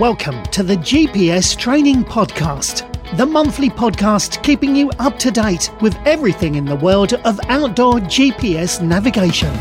[0.00, 5.94] Welcome to the GPS Training Podcast, the monthly podcast keeping you up to date with
[6.06, 9.52] everything in the world of outdoor GPS navigation.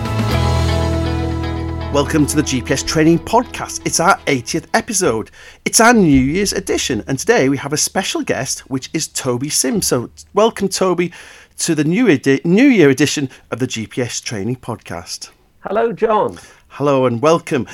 [1.91, 3.85] Welcome to the GPS Training Podcast.
[3.85, 5.29] It's our 80th episode.
[5.65, 9.49] It's our New Year's edition, and today we have a special guest, which is Toby
[9.49, 9.87] Sims.
[9.87, 11.11] So, welcome, Toby,
[11.57, 15.31] to the new, edi- new Year edition of the GPS Training Podcast.
[15.65, 16.39] Hello, John.
[16.69, 17.67] Hello, and welcome.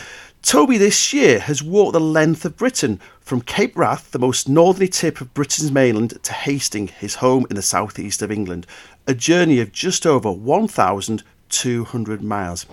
[0.45, 4.87] Toby this year has walked the length of Britain from Cape Wrath, the most northerly
[4.87, 8.67] tip of Britain's mainland, to Hastings, his home in the southeast of England,
[9.07, 12.67] a journey of just over 1,200 miles.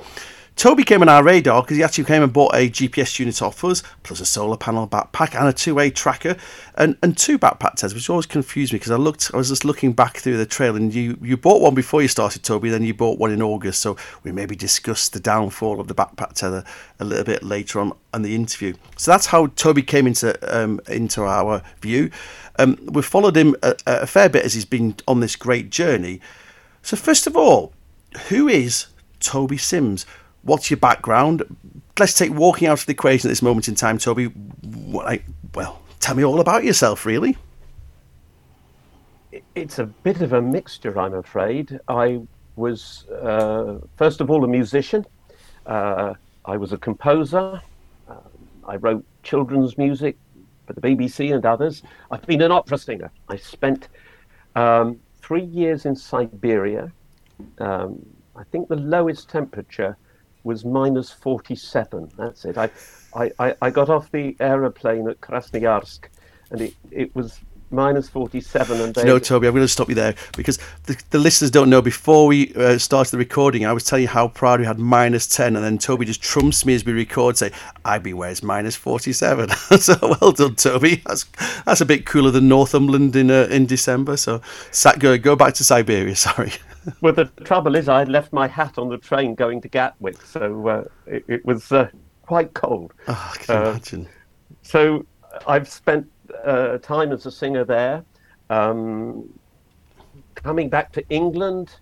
[0.56, 3.64] Toby came on our radar because he actually came and bought a GPS unit off
[3.64, 6.36] us, plus a solar panel backpack and a two-way tracker,
[6.76, 9.64] and, and two backpack tents, which always confused me because I looked, I was just
[9.64, 12.84] looking back through the trail, and you you bought one before you started, Toby, then
[12.84, 16.64] you bought one in August, so we maybe discussed the downfall of the backpack tether
[17.00, 18.74] a little bit later on in the interview.
[18.96, 22.10] So that's how Toby came into um, into our view.
[22.58, 26.20] Um, we've followed him a, a fair bit as he's been on this great journey.
[26.82, 27.72] So first of all,
[28.28, 28.86] who is
[29.20, 30.04] Toby Sims?
[30.42, 31.44] What's your background?
[31.98, 34.32] Let's take walking out of the equation at this moment in time, Toby.
[34.62, 37.36] Like, well, tell me all about yourself, really.
[39.54, 41.78] It's a bit of a mixture, I'm afraid.
[41.88, 42.22] I
[42.56, 45.06] was, uh, first of all, a musician.
[45.66, 47.60] Uh, I was a composer.
[48.08, 48.18] Um,
[48.66, 50.16] I wrote children's music
[50.66, 51.82] for the BBC and others.
[52.10, 53.10] I've been an opera singer.
[53.28, 53.88] I spent
[54.54, 56.92] um, three years in Siberia.
[57.58, 58.04] Um,
[58.36, 59.96] I think the lowest temperature
[60.44, 62.10] was minus 47.
[62.16, 62.58] That's it.
[62.58, 62.70] I,
[63.14, 66.06] I, I got off the aeroplane at Krasnoyarsk
[66.50, 67.40] and it, it was
[67.72, 71.50] minus 47 and no toby i'm going to stop you there because the, the listeners
[71.50, 74.66] don't know before we uh, started the recording i was telling you how proud we
[74.66, 77.50] had minus 10 and then toby just trumps me as we record say
[77.84, 81.24] i be where's minus 47 so well done toby that's
[81.64, 84.40] that's a bit cooler than northumberland in uh, in december so
[84.70, 86.52] sat go go back to siberia sorry
[87.00, 90.20] well, the trouble is, I had left my hat on the train going to Gatwick,
[90.22, 91.88] so uh, it, it, was uh,
[92.22, 92.92] quite cold.
[93.08, 94.08] Oh, I can uh, imagine.
[94.62, 95.06] So
[95.46, 96.10] I've spent
[96.44, 98.04] uh, time as a singer there.
[98.50, 99.28] Um,
[100.34, 101.74] coming back to England,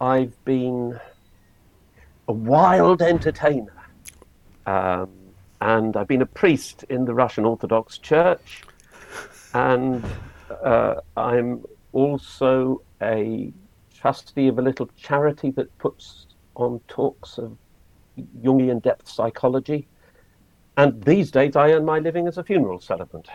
[0.00, 0.98] I've been
[2.28, 3.72] a wild entertainer.
[4.66, 5.10] Um,
[5.60, 8.62] and I've been a priest in the Russian Orthodox Church.
[9.54, 10.04] And
[10.62, 13.52] uh, I'm also a
[13.94, 17.56] trustee of a little charity that puts on talks of
[18.42, 19.88] Jungian depth psychology.
[20.76, 23.28] And these days, I earn my living as a funeral celebrant.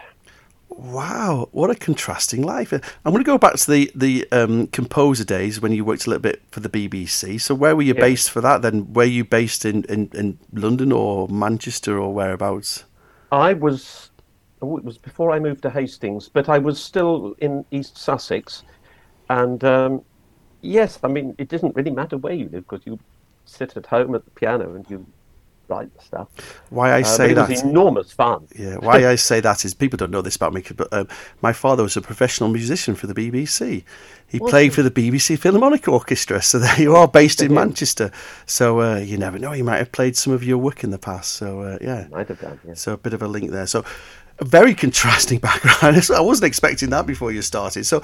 [0.71, 2.73] Wow, what a contrasting life!
[2.73, 6.09] I'm going to go back to the the um, composer days when you worked a
[6.09, 7.39] little bit for the BBC.
[7.39, 8.01] So, where were you yeah.
[8.01, 8.61] based for that?
[8.61, 12.85] Then, were you based in, in, in London or Manchester or whereabouts?
[13.31, 14.09] I was.
[14.61, 18.63] Oh, it was before I moved to Hastings, but I was still in East Sussex,
[19.29, 20.03] and um,
[20.61, 22.99] Yes, I mean it doesn't really matter where you live because you
[23.45, 25.05] sit at home at the piano and you
[25.71, 26.27] write stuff.
[26.69, 28.47] Why I uh, say uh, that enormous fun.
[28.55, 31.07] Yeah, why I say that is people don't know this about me, but um,
[31.41, 33.83] my father was a professional musician for the BBC.
[34.27, 38.11] He what played for the BBC Philharmonic Orchestra, so there you are, based in Manchester.
[38.45, 40.99] So uh, you never know, he might have played some of your work in the
[40.99, 41.33] past.
[41.33, 42.59] So uh, yeah, might have done.
[42.67, 42.73] Yeah.
[42.75, 43.67] So a bit of a link there.
[43.67, 43.83] So
[44.41, 45.97] a very contrasting background.
[46.15, 47.85] I wasn't expecting that before you started.
[47.85, 48.03] So,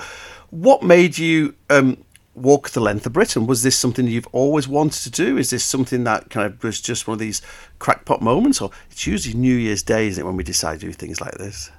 [0.49, 1.97] what made you um,
[2.37, 3.47] walk the length of Britain.
[3.47, 5.37] Was this something you've always wanted to do?
[5.37, 7.41] Is this something that kind of was just one of these
[7.79, 10.93] crackpot moments, or it's usually New Year's Day, isn't it, when we decide to do
[10.93, 11.71] things like this?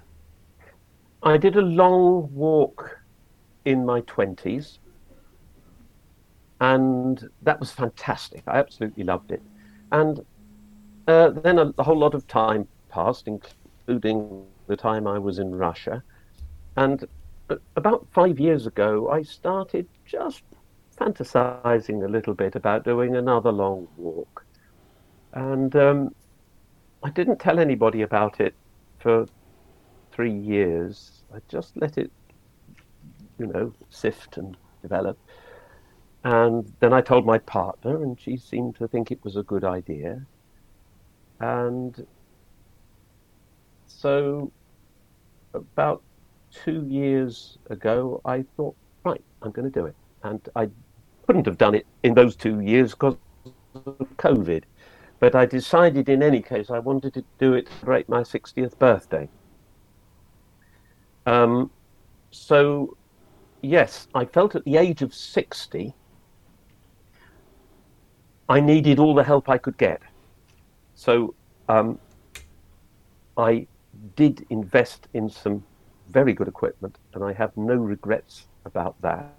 [1.22, 2.98] I did a long walk
[3.64, 4.78] in my twenties,
[6.60, 8.42] and that was fantastic.
[8.46, 9.42] I absolutely loved it,
[9.92, 10.24] and
[11.06, 15.54] uh, then a, a whole lot of time passed, including the time I was in
[15.54, 16.02] Russia,
[16.76, 17.06] and
[17.76, 20.42] about five years ago, I started just
[20.98, 24.44] fantasizing a little bit about doing another long walk.
[25.32, 26.14] And um,
[27.02, 28.54] I didn't tell anybody about it
[28.98, 29.26] for
[30.12, 31.22] three years.
[31.34, 32.10] I just let it,
[33.38, 35.18] you know, sift and develop.
[36.24, 39.64] And then I told my partner, and she seemed to think it was a good
[39.64, 40.26] idea.
[41.38, 42.06] And
[43.86, 44.50] so,
[45.54, 46.02] about
[46.50, 49.94] two years ago, I thought, right, I'm going to do it.
[50.22, 50.68] And I
[51.26, 53.16] couldn't have done it in those two years because
[53.74, 54.64] of COVID.
[55.20, 58.78] But I decided in any case I wanted to do it to celebrate my 60th
[58.78, 59.28] birthday.
[61.26, 61.70] Um,
[62.30, 62.96] so,
[63.62, 65.94] yes, I felt at the age of 60
[68.48, 70.00] I needed all the help I could get.
[70.94, 71.34] So
[71.68, 71.98] um,
[73.36, 73.66] I
[74.16, 75.62] did invest in some
[76.10, 79.32] very good equipment, and I have no regrets about that.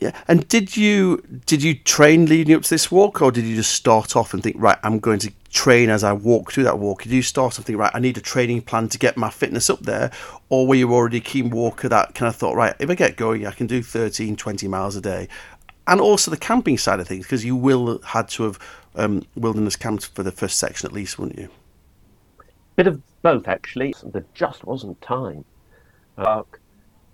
[0.00, 3.54] Yeah, and did you did you train leading up to this walk, or did you
[3.54, 6.78] just start off and think, right, I'm going to train as I walk through that
[6.78, 7.02] walk?
[7.02, 9.68] Did you start off think, right, I need a training plan to get my fitness
[9.68, 10.10] up there,
[10.48, 13.16] or were you already a keen walker that kind of thought, right, if I get
[13.16, 15.28] going, I can do 13, 20 miles a day,
[15.86, 18.58] and also the camping side of things, because you will had to have
[18.94, 21.48] um, wilderness camped for the first section at least, wouldn't you?
[22.76, 23.94] Bit of both, actually.
[24.02, 25.44] There just wasn't time.
[26.18, 26.42] Uh,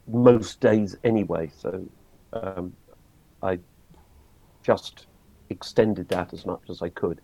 [0.06, 1.86] most days anyway, so
[2.32, 2.72] um,
[3.42, 3.58] I
[4.62, 5.06] just
[5.50, 7.20] extended that as much as I could.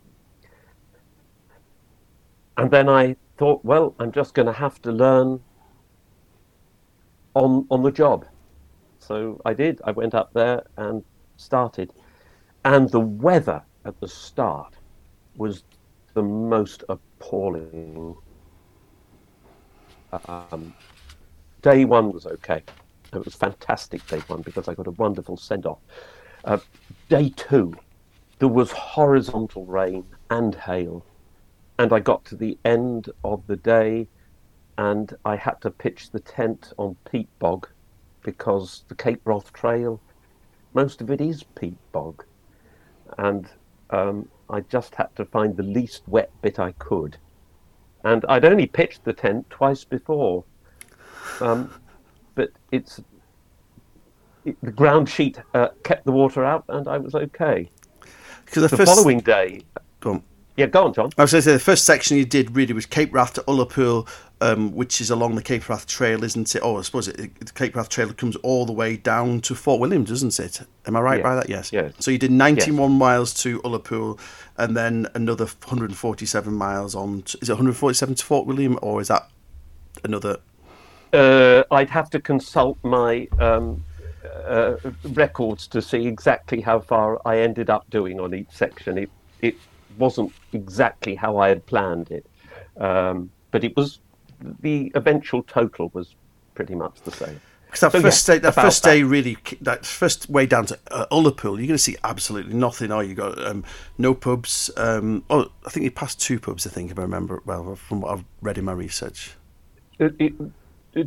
[2.56, 5.40] And then I thought, well, I'm just going to have to learn
[7.34, 8.26] on on the job.
[8.98, 9.80] So I did.
[9.84, 11.04] I went up there and
[11.36, 11.92] started.
[12.64, 14.74] And the weather at the start
[15.36, 15.64] was
[16.14, 18.16] the most appalling.
[20.28, 20.72] Um,
[21.64, 22.62] day one was okay.
[23.14, 25.78] It was fantastic day one because I got a wonderful send off.
[26.44, 26.58] Uh,
[27.08, 27.74] day two,
[28.38, 31.02] there was horizontal rain and hail,
[31.78, 34.06] and I got to the end of the day,
[34.76, 37.66] and I had to pitch the tent on peat bog
[38.22, 40.02] because the Cape Wrath Trail,
[40.74, 42.24] most of it is peat bog,
[43.16, 43.48] and
[43.88, 47.16] um, I just had to find the least wet bit I could,
[48.04, 50.44] and I'd only pitched the tent twice before.
[51.40, 51.72] Um,
[52.34, 53.00] but it's
[54.44, 57.70] it, the ground sheet uh, kept the water out, and I was okay.
[58.44, 58.94] Because the, the first...
[58.94, 59.62] following day,
[60.00, 60.22] go on.
[60.56, 61.10] Yeah, go on, John.
[61.18, 63.42] I was going to say the first section you did really was Cape Wrath to
[63.42, 64.08] Ullapool,
[64.40, 66.60] um, which is along the Cape Wrath Trail, isn't it?
[66.62, 69.80] Oh, I suppose it, the Cape Wrath Trail comes all the way down to Fort
[69.80, 70.60] William, doesn't it?
[70.86, 71.48] Am I right by that?
[71.48, 71.72] Yes.
[71.72, 71.92] yes.
[71.98, 72.98] So you did 91 yes.
[72.98, 74.20] miles to Ullapool,
[74.56, 77.22] and then another 147 miles on.
[77.22, 79.28] To, is it 147 to Fort William, or is that
[80.04, 80.38] another
[81.14, 83.84] uh, I'd have to consult my um,
[84.46, 84.74] uh,
[85.10, 88.98] records to see exactly how far I ended up doing on each section.
[88.98, 89.56] It, it
[89.96, 92.26] wasn't exactly how I had planned it,
[92.78, 94.00] um, but it was
[94.60, 96.16] the eventual total was
[96.54, 97.40] pretty much the same.
[97.66, 100.78] Because that so, first yeah, day, that first day really, that first way down to
[100.90, 102.92] uh, Ullapool, you're going to see absolutely nothing.
[102.92, 103.64] Are you got um,
[103.98, 104.70] no pubs?
[104.76, 106.66] Um, oh, I think you passed two pubs.
[106.66, 109.32] I think if I remember well from what I've read in my research.
[109.98, 110.34] It, it,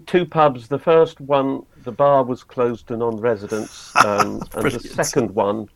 [0.06, 0.68] two pubs.
[0.68, 5.70] The first one, the bar was closed to non-residents, um, and the second one,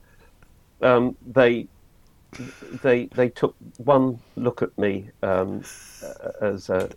[0.81, 1.67] um, they
[2.81, 5.63] they they took one look at me um,
[6.41, 6.89] as a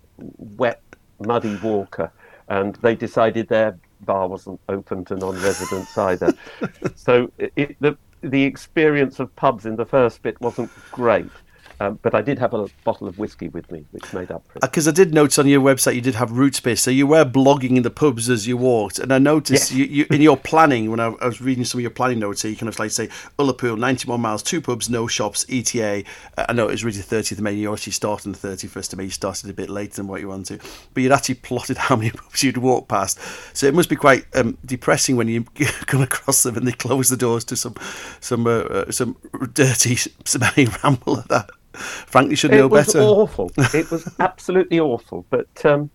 [0.57, 0.83] wet,
[1.21, 2.11] muddy walker,
[2.49, 6.33] and they decided their bar wasn't open to non-residents either.
[6.95, 11.31] so it, the the experience of pubs in the first bit wasn't great.
[11.81, 14.59] Um, but I did have a bottle of whiskey with me, which made up for
[14.59, 14.61] it.
[14.61, 17.25] Because I did notice on your website you did have route space, so you were
[17.25, 18.99] blogging in the pubs as you walked.
[18.99, 19.73] And I noticed yes.
[19.73, 22.43] you, you, in your planning, when I, I, was reading some of your planning notes,
[22.43, 26.05] so you kind of like say Ullapool, 91 miles, two pubs, no shops, ETA.
[26.39, 28.93] Uh, I know it was really 30th of May, you actually started on the 31st
[28.93, 30.69] of May, you started a bit later than what you wanted to.
[30.93, 33.19] But you'd actually plotted how many pubs you'd walk past.
[33.57, 35.45] So it must be quite um, depressing when you
[35.87, 37.75] come across them and they close the doors to some
[38.21, 39.17] some uh, uh, some
[39.53, 42.99] dirty, smelly ramble like Frankly, should know better.
[42.99, 43.53] It was awful.
[43.57, 45.27] It was absolutely awful.
[45.31, 45.91] But um,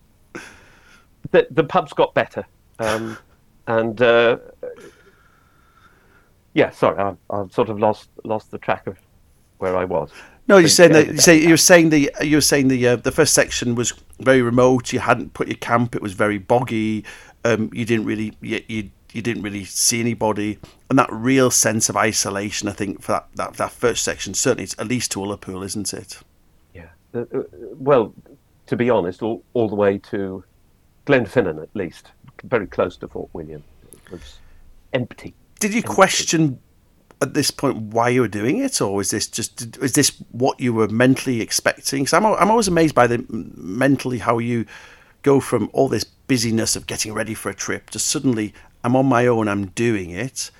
[1.30, 2.44] the the pubs got better,
[2.78, 3.16] um,
[3.66, 4.38] and uh,
[6.54, 6.70] yeah.
[6.70, 8.98] Sorry, I, I've sort of lost lost the track of
[9.58, 10.10] where I was.
[10.48, 13.34] No, you're saying that you say you're saying the you're saying the uh, the first
[13.34, 14.92] section was very remote.
[14.92, 15.94] You hadn't put your camp.
[15.94, 17.04] It was very boggy.
[17.44, 21.88] Um, you didn't really you, you you didn't really see anybody, and that real sense
[21.88, 22.68] of isolation.
[22.68, 25.92] I think for that that, that first section, certainly it's at least to Ullapool, isn't
[25.92, 26.18] it?
[26.74, 26.88] Yeah.
[27.14, 27.42] Uh, uh,
[27.74, 28.14] well,
[28.66, 30.44] to be honest, all, all the way to
[31.06, 32.12] Glenfinnan, at least,
[32.44, 33.62] very close to Fort William,
[33.92, 34.38] it was
[34.92, 35.34] empty.
[35.58, 35.94] Did you empty.
[35.94, 36.60] question
[37.22, 40.58] at this point why you were doing it, or is this just is this what
[40.60, 42.04] you were mentally expecting?
[42.04, 44.66] Because I'm I'm always amazed by the mentally how you
[45.22, 49.06] go from all this busyness of getting ready for a trip to suddenly I'm on
[49.06, 50.50] my own, I'm doing it,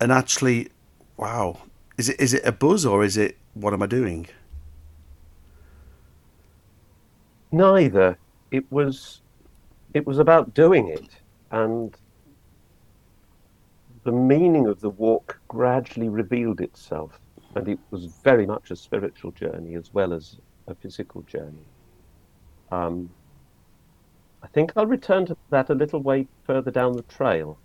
[0.00, 0.68] and actually,
[1.16, 1.58] wow,
[1.96, 4.26] is it is it a buzz or is it what am I doing?
[7.52, 8.18] Neither.
[8.50, 9.20] It was
[9.94, 11.08] it was about doing it,
[11.50, 11.96] and
[14.04, 17.20] the meaning of the walk gradually revealed itself,
[17.54, 20.36] and it was very much a spiritual journey as well as
[20.66, 21.66] a physical journey.
[22.72, 23.10] Um,
[24.42, 27.58] I think I'll return to that a little way further down the trail.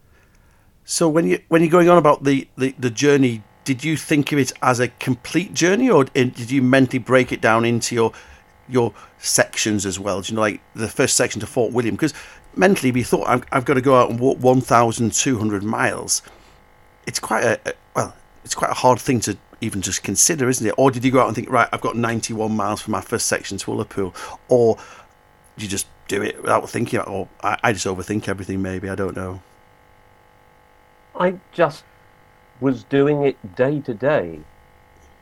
[0.83, 4.31] So when you when you're going on about the, the, the journey, did you think
[4.31, 8.13] of it as a complete journey, or did you mentally break it down into your
[8.67, 10.21] your sections as well?
[10.21, 11.95] Do you know, like the first section to Fort William?
[11.95, 12.13] Because
[12.55, 16.21] mentally, we thought I've, I've got to go out and walk 1,200 miles.
[17.07, 20.67] It's quite a, a well, it's quite a hard thing to even just consider, isn't
[20.67, 20.75] it?
[20.77, 23.25] Or did you go out and think, right, I've got 91 miles from my first
[23.25, 24.13] section to Ullapool,
[24.49, 24.77] or
[25.57, 28.61] you just do it without thinking, or I, I just overthink everything?
[28.61, 29.41] Maybe I don't know.
[31.17, 31.83] I just
[32.59, 34.41] was doing it day to day.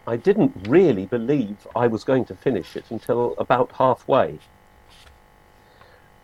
[0.06, 4.40] I didn't really believe I was going to finish it until about halfway.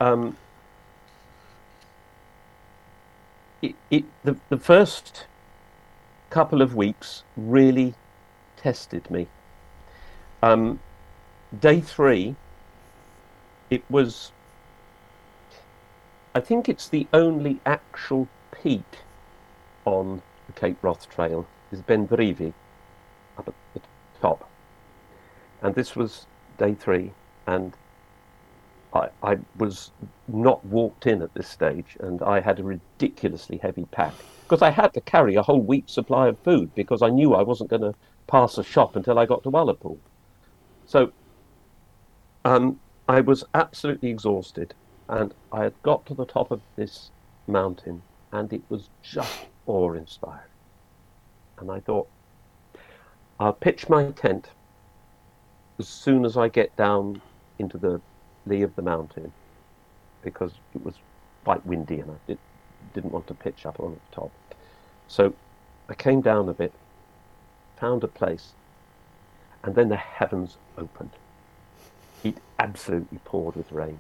[0.02, 0.38] Um,
[3.62, 5.28] it, it, the, the first
[6.30, 7.96] couple of weeks really
[8.58, 9.28] tested me.
[10.44, 10.80] Um,
[11.58, 12.36] day three,
[13.70, 14.32] it was,
[16.36, 19.00] I think it's the only actual peak
[19.86, 22.54] on the Cape Wrath Trail is Ben Brevi
[23.38, 23.82] up at the
[24.22, 24.50] top.
[25.62, 27.12] And this was day three,
[27.48, 27.74] and
[28.94, 29.92] I, I was
[30.28, 34.70] not walked in at this stage, and I had a ridiculously heavy pack because I
[34.70, 37.82] had to carry a whole week's supply of food because I knew I wasn't going
[37.82, 37.94] to
[38.28, 39.98] pass a shop until I got to Ullapool.
[40.86, 41.12] So
[42.46, 44.74] um, I was absolutely exhausted,
[45.10, 47.10] and I had got to the top of this
[47.48, 48.02] mountain,
[48.32, 50.40] and it was just awe-inspiring.
[51.58, 52.08] And I thought,
[53.40, 54.50] I'll pitch my tent
[55.80, 57.22] as soon as I get down
[57.58, 58.00] into the
[58.46, 59.34] lee of the mountain,
[60.22, 60.94] because it was
[61.44, 62.38] quite windy and I did,
[62.94, 64.32] didn't want to pitch up on the top.
[65.08, 65.34] So
[65.88, 66.74] I came down a bit,
[67.78, 68.52] found a place,
[69.64, 71.12] and then the heavens opened.
[72.24, 74.00] It absolutely poured with rain.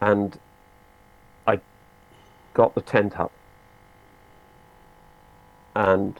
[0.00, 0.38] And
[1.46, 1.60] I
[2.54, 3.32] got the tent up
[5.74, 6.18] and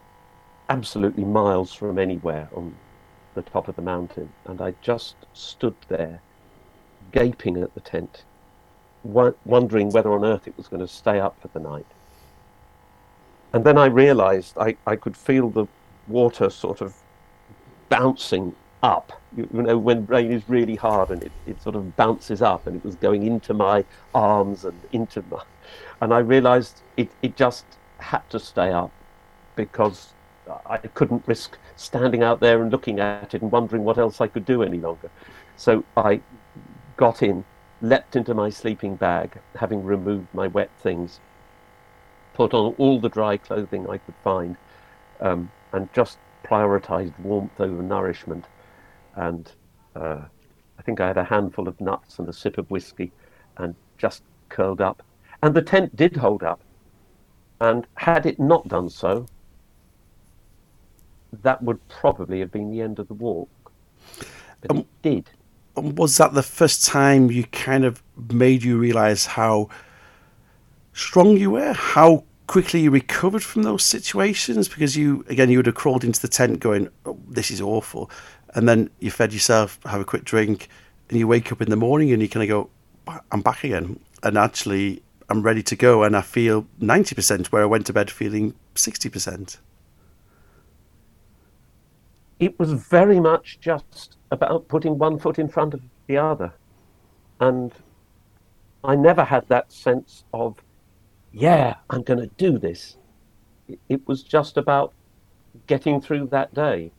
[0.69, 2.75] absolutely miles from anywhere on
[3.35, 4.31] the top of the mountain.
[4.45, 6.21] And I just stood there,
[7.13, 8.25] gaping at the tent,
[9.05, 11.87] wondering whether on earth it was going to stay up for the night.
[13.53, 15.67] And then I realized I, I could feel the
[16.09, 16.95] water sort of
[17.89, 18.55] bouncing
[18.87, 19.21] up.
[19.37, 22.67] You, you, know, when rain is really hard and it, it sort of bounces up
[22.67, 25.43] and it was going into my arms and into my.
[26.01, 27.65] And I realized it, it just
[27.99, 28.93] had to stay up
[29.57, 30.13] because
[30.67, 34.29] I couldn't risk standing out there and looking at it and wondering what else I
[34.29, 35.11] could do any longer.
[35.57, 36.21] So I
[36.97, 37.45] got in,
[37.83, 41.19] leapt into my sleeping bag, having removed my wet things,
[42.35, 44.57] put on all the dry clothing I could find,
[45.21, 48.45] um, and just prioritized warmth over nourishment.
[49.17, 49.51] And
[49.95, 50.21] uh,
[50.79, 53.11] I think I had a handful of nuts and a sip of whiskey
[53.59, 55.03] and just curled up.
[55.43, 56.61] And the tent did hold up.
[57.61, 59.27] And had it not done so,
[61.43, 63.49] that would probably have been the end of the walk.
[64.61, 65.31] But um, it did.
[65.75, 69.69] Was that the first time you kind of made you realize how
[70.93, 75.67] strong you were, how quickly you recovered from those situations because you again you would
[75.67, 78.09] have crawled into the tent going oh, this is awful
[78.57, 80.69] and then you fed yourself have a quick drink
[81.09, 84.01] and you wake up in the morning and you kind of go i'm back again
[84.25, 88.11] and actually i'm ready to go and i feel 90% where i went to bed
[88.11, 89.59] feeling 60%
[92.41, 96.53] it was very much just about putting one foot in front of the other
[97.39, 97.73] and
[98.83, 100.57] i never had that sense of
[101.39, 102.97] yeah, I'm going to do this.
[103.91, 104.95] It, was just about
[105.67, 106.93] getting through that day.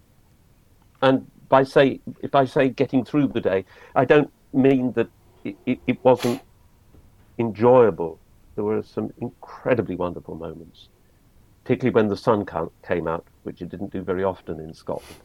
[1.02, 5.10] And by say, if I say getting through the day, I don't mean that
[5.44, 6.42] it, it, it wasn't
[7.38, 8.20] enjoyable.
[8.56, 10.90] There were some incredibly wonderful moments,
[11.64, 12.46] particularly when the sun
[12.86, 15.16] came out, which it didn't do very often in Scotland.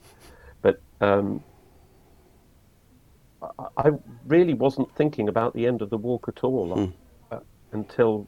[0.61, 1.43] But um,
[3.77, 3.91] I
[4.27, 7.43] really wasn't thinking about the end of the walk at all mm.
[7.73, 8.27] until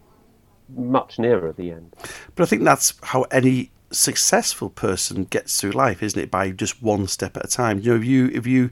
[0.74, 1.94] much nearer the end.
[2.34, 6.30] But I think that's how any successful person gets through life, isn't it?
[6.30, 7.80] By just one step at a time.
[7.80, 8.70] You know, if you if you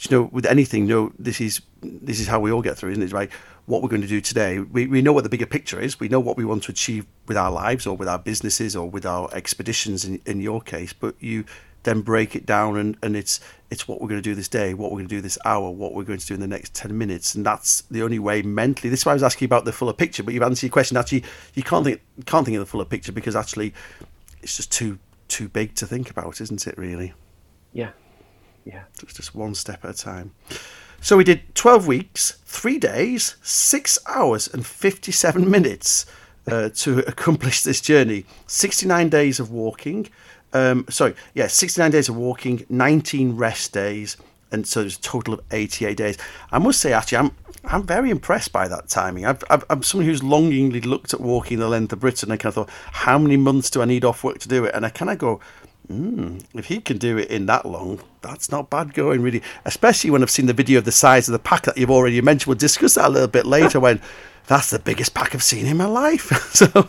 [0.00, 2.92] you know with anything, you know, this is this is how we all get through,
[2.92, 3.12] isn't it?
[3.12, 3.30] Right.
[3.66, 6.00] What we're going to do today, we, we know what the bigger picture is.
[6.00, 8.88] We know what we want to achieve with our lives or with our businesses or
[8.88, 11.44] with our expeditions in, in your case, but you
[11.82, 14.72] then break it down and, and it's it's what we're going to do this day,
[14.72, 16.74] what we're going to do this hour, what we're going to do in the next
[16.74, 17.34] 10 minutes.
[17.34, 18.88] And that's the only way mentally.
[18.88, 20.96] This is why I was asking about the fuller picture, but you've answered your question.
[20.96, 23.74] Actually, you can't think, can't think of the fuller picture because actually
[24.42, 27.12] it's just too too big to think about, isn't it, really?
[27.72, 27.90] Yeah.
[28.64, 28.84] Yeah.
[29.02, 30.32] It's just one step at a time.
[31.00, 36.06] So we did 12 weeks, three days, six hours, and 57 minutes
[36.50, 38.24] uh, to accomplish this journey.
[38.46, 40.08] 69 days of walking,
[40.52, 44.16] um, sorry, yeah, 69 days of walking, 19 rest days,
[44.50, 46.18] and so it's a total of 88 days.
[46.50, 47.32] I must say, actually, I'm
[47.64, 49.26] I'm very impressed by that timing.
[49.26, 52.30] I've, I've, I'm someone who's longingly looked at walking the length of Britain.
[52.30, 54.64] And I kind of thought, how many months do I need off work to do
[54.64, 54.74] it?
[54.74, 55.40] And I kind of go,
[55.90, 59.42] mm, if he can do it in that long, that's not bad going, really.
[59.64, 62.20] Especially when I've seen the video of the size of the pack that you've already
[62.22, 62.48] mentioned.
[62.48, 63.80] We'll discuss that a little bit later.
[63.88, 64.00] when
[64.46, 66.30] that's the biggest pack I've seen in my life.
[66.52, 66.88] so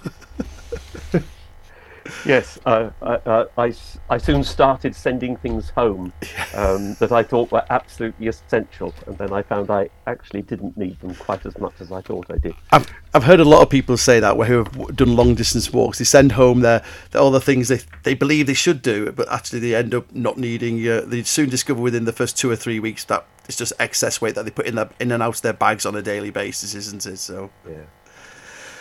[2.26, 3.74] yes, uh, I, I,
[4.10, 6.14] I, soon started sending things home
[6.56, 11.00] um, that I thought were absolutely essential, and then I found I actually didn't need
[11.00, 12.56] them quite as much as I thought I did.
[12.72, 15.72] I've, I've heard a lot of people say that where who have done long distance
[15.72, 15.98] walks.
[15.98, 19.32] They send home their, their all the things they they believe they should do, but
[19.32, 20.88] actually they end up not needing.
[20.88, 24.22] Uh, they soon discover within the first two or three weeks that it's just excess
[24.22, 26.30] weight that they put in their in and out of their bags on a daily
[26.30, 27.18] basis, isn't it?
[27.18, 27.84] So yeah.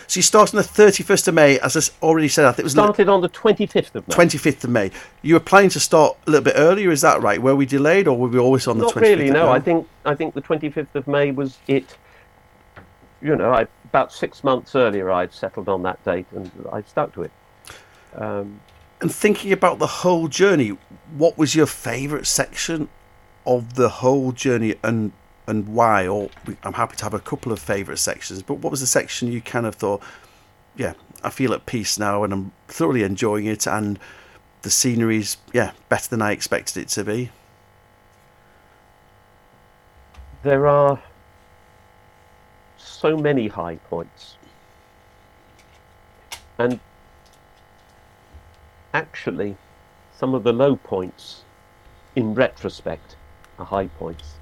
[0.08, 2.46] So you started on the 31st of May, as I already said.
[2.46, 4.14] I think it was started on the 25th of May.
[4.14, 4.90] 25th of May.
[5.20, 7.40] You were planning to start a little bit earlier, is that right?
[7.40, 9.02] Were we delayed, or were we always on Not the 25th?
[9.02, 9.30] Not really.
[9.30, 11.98] No, I think I think the 25th of May was it.
[13.20, 17.12] You know, I, about six months earlier, I'd settled on that date, and I stuck
[17.12, 17.32] to it.
[18.14, 18.60] Um,
[19.02, 20.70] and thinking about the whole journey,
[21.18, 22.88] what was your favourite section
[23.46, 25.12] of the whole journey, and
[25.48, 26.06] and why?
[26.06, 26.28] Or
[26.62, 29.40] I'm happy to have a couple of favourite sections, but what was the section you
[29.40, 30.02] kind of thought,
[30.76, 30.92] yeah,
[31.24, 33.98] I feel at peace now and I'm thoroughly enjoying it, and
[34.62, 37.30] the scenery's, yeah, better than I expected it to be?
[40.42, 41.02] There are
[42.76, 44.36] so many high points.
[46.58, 46.78] And
[48.92, 49.56] actually,
[50.16, 51.42] some of the low points,
[52.16, 53.16] in retrospect,
[53.58, 54.34] are high points.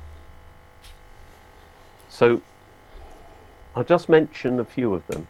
[2.16, 2.40] So
[3.74, 5.28] I'll just mention a few of them.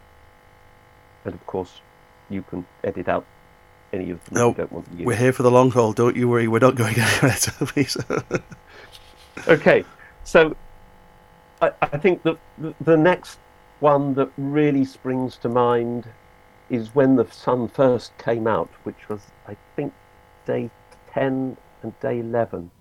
[1.25, 1.81] And of course,
[2.29, 3.25] you can edit out
[3.91, 5.05] any of them no, don't want to use.
[5.05, 5.91] We're here for the long haul.
[5.91, 6.47] Don't you worry.
[6.47, 7.35] We're not going anywhere.
[9.49, 9.83] okay.
[10.23, 10.55] So
[11.61, 12.37] I, I think that
[12.79, 13.39] the next
[13.81, 16.07] one that really springs to mind
[16.69, 19.91] is when the sun first came out, which was, I think,
[20.45, 20.69] day
[21.11, 22.71] 10 and day 11.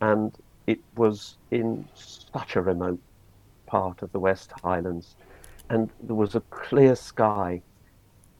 [0.00, 0.32] And
[0.68, 3.00] it was in such a remote
[3.70, 5.14] part of the West Highlands,
[5.68, 7.62] and there was a clear sky,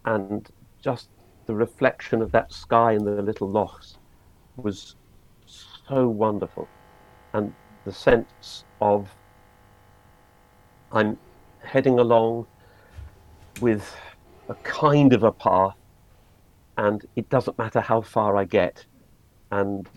[0.05, 0.49] and
[0.83, 1.09] just
[1.47, 3.99] the reflection of that sky in the little lochs
[4.57, 4.97] was
[5.47, 6.67] so wonderful,
[7.33, 9.09] and the sense of
[10.91, 11.17] I'm
[11.63, 12.47] heading along
[13.61, 13.97] with
[14.49, 15.77] a kind of a path,
[16.77, 18.85] and it doesn't matter how far I get,
[19.53, 19.89] and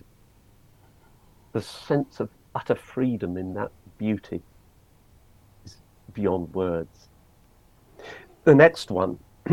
[1.53, 4.43] the sense of utter freedom in that beauty
[6.13, 7.09] beyond words.
[8.43, 9.19] The next one,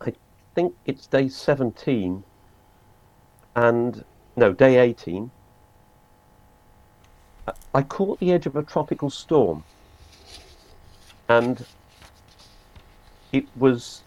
[0.00, 0.12] I
[0.54, 2.24] think it's day 17,
[3.56, 4.04] and
[4.36, 5.30] no, day 18.
[7.74, 9.64] I caught the edge of a tropical storm,
[11.28, 11.64] and
[13.32, 14.02] it was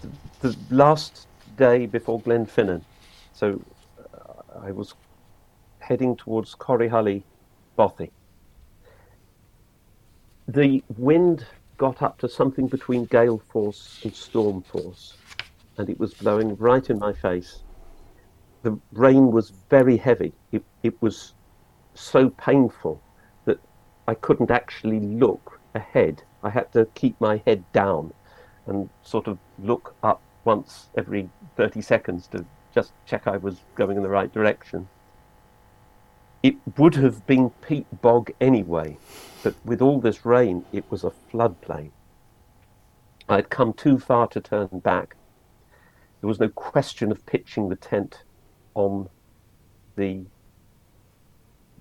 [0.00, 1.26] the, the last
[1.56, 2.82] day before Glenfinnan.
[3.32, 3.60] So
[3.98, 4.94] uh, I was
[5.80, 7.22] heading towards Corryhully,
[7.78, 8.10] Bothy
[10.48, 15.14] the wind got up to something between gale force and storm force,
[15.76, 17.62] and it was blowing right in my face.
[18.62, 20.32] The rain was very heavy.
[20.50, 21.34] It, it was
[21.94, 23.00] so painful
[23.44, 23.58] that
[24.08, 26.22] I couldn't actually look ahead.
[26.42, 28.14] I had to keep my head down
[28.66, 33.98] and sort of look up once every 30 seconds to just check I was going
[33.98, 34.88] in the right direction.
[36.42, 38.96] It would have been peat bog anyway,
[39.42, 41.90] but with all this rain, it was a floodplain.
[43.28, 45.16] I had come too far to turn back.
[46.20, 48.22] There was no question of pitching the tent
[48.74, 49.08] on
[49.96, 50.24] the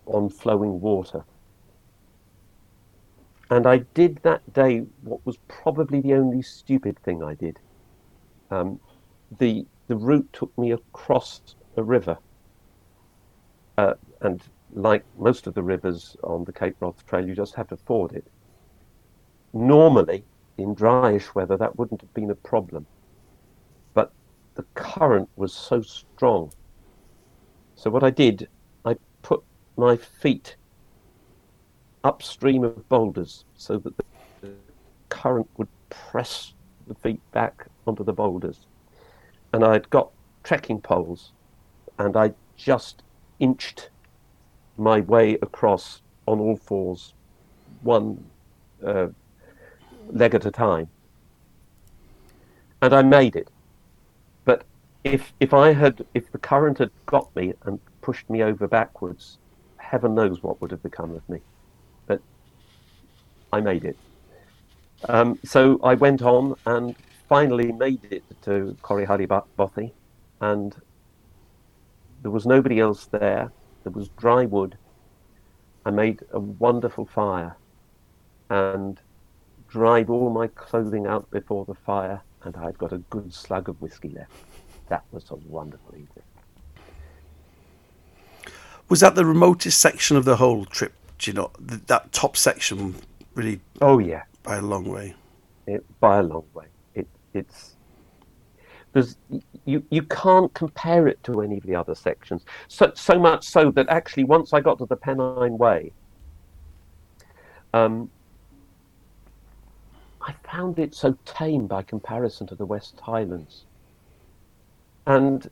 [0.05, 1.23] on flowing water.
[3.49, 7.59] And I did that day what was probably the only stupid thing I did.
[8.51, 8.79] Um,
[9.37, 12.17] the the route took me across a river,
[13.77, 14.41] uh, and
[14.73, 18.13] like most of the rivers on the Cape Wrath Trail, you just have to ford
[18.13, 18.25] it.
[19.53, 20.23] Normally,
[20.57, 22.85] in dryish weather, that wouldn't have been a problem.
[23.93, 24.11] But
[24.55, 26.51] the current was so strong.
[27.75, 28.49] So, what I did,
[28.85, 29.43] I put
[29.77, 30.55] my feet
[32.03, 33.93] upstream of boulders so that
[34.41, 34.51] the
[35.09, 36.53] current would press
[36.87, 38.67] the feet back onto the boulders.
[39.53, 40.11] And I'd got
[40.43, 41.31] trekking poles
[41.99, 43.03] and I just
[43.39, 43.89] inched
[44.77, 47.13] my way across on all fours,
[47.81, 48.23] one
[48.85, 49.07] uh,
[50.09, 50.87] leg at a time.
[52.81, 53.49] And I made it.
[54.45, 54.63] But
[55.03, 59.37] if if I had if the current had got me and pushed me over backwards,
[59.77, 61.39] heaven knows what would have become of me.
[62.05, 62.21] But
[63.51, 63.97] I made it.
[65.09, 66.95] Um, so I went on and
[67.29, 69.91] finally made it to Corryhully Bothy,
[70.41, 70.75] and
[72.27, 73.53] there was nobody else there.
[73.83, 74.77] There was dry wood.
[75.85, 77.55] I made a wonderful fire
[78.49, 78.99] and
[79.69, 83.81] dried all my clothing out before the fire, and I'd got a good slug of
[83.81, 84.33] whiskey left.
[84.89, 86.25] That was a wonderful evening.
[88.89, 90.95] Was that the remotest section of the whole trip?
[91.19, 92.95] Do you know that top section
[93.35, 93.61] really?
[93.79, 95.15] Oh yeah, by a long way.
[95.65, 96.65] It, by a long way.
[96.93, 97.76] It, it's
[98.97, 99.15] there's
[99.65, 102.43] you you can't compare it to any of the other sections.
[102.67, 105.91] So so much so that actually once I got to the Pennine Way,
[107.75, 108.09] um,
[110.19, 113.65] I found it so tame by comparison to the West Highlands.
[115.05, 115.47] And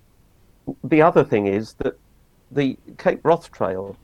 [0.84, 2.00] the other thing is that
[2.50, 3.96] the Cape Wrath Trail,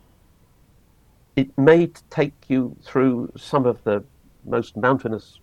[1.36, 4.04] it may take you through some of the
[4.46, 5.40] most mountainous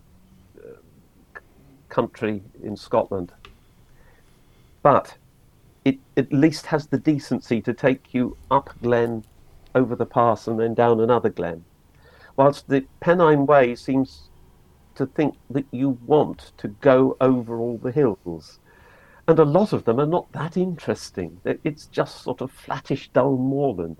[0.56, 0.78] uh,
[1.88, 3.32] country in Scotland,
[4.82, 5.16] but
[5.84, 9.24] it at least has the decency to take you up Glen,
[9.74, 11.64] over the pass, and then down another Glen.
[12.36, 14.30] Whilst the Pennine Way seems
[14.94, 18.58] to think that you want to go over all the hills.
[19.26, 21.40] And a lot of them are not that interesting.
[21.44, 23.96] It's just sort of flattish, dull moorland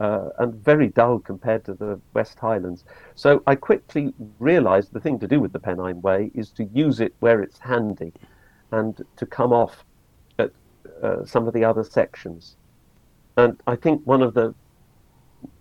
[0.00, 2.84] uh, and very dull compared to the West Highlands.
[3.14, 7.00] So I quickly realised the thing to do with the Pennine Way is to use
[7.00, 8.12] it where it's handy
[8.72, 9.84] and to come off
[11.02, 12.56] uh, some of the other sections.
[13.36, 14.54] And I think one of the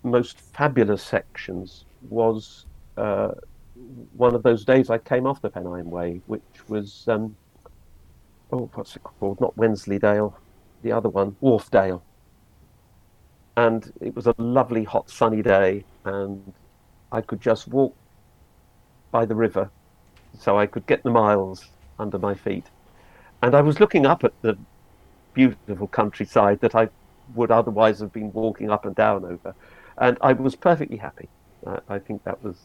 [0.03, 2.65] most fabulous sections was
[2.97, 3.31] uh,
[4.15, 7.35] one of those days I came off the Pennine Way, which was, um,
[8.51, 9.41] oh, what's it called?
[9.41, 10.37] Not Wensleydale,
[10.83, 12.01] the other one, Wharfedale
[13.57, 16.53] and it was a lovely hot sunny day and
[17.11, 17.95] I could just walk
[19.11, 19.69] by the river
[20.37, 21.67] so I could get the miles
[21.99, 22.65] under my feet.
[23.43, 24.57] And I was looking up at the
[25.33, 26.89] beautiful countryside that I
[27.35, 29.55] would otherwise have been walking up and down over.
[29.97, 31.29] And I was perfectly happy.
[31.65, 32.57] I, I think that was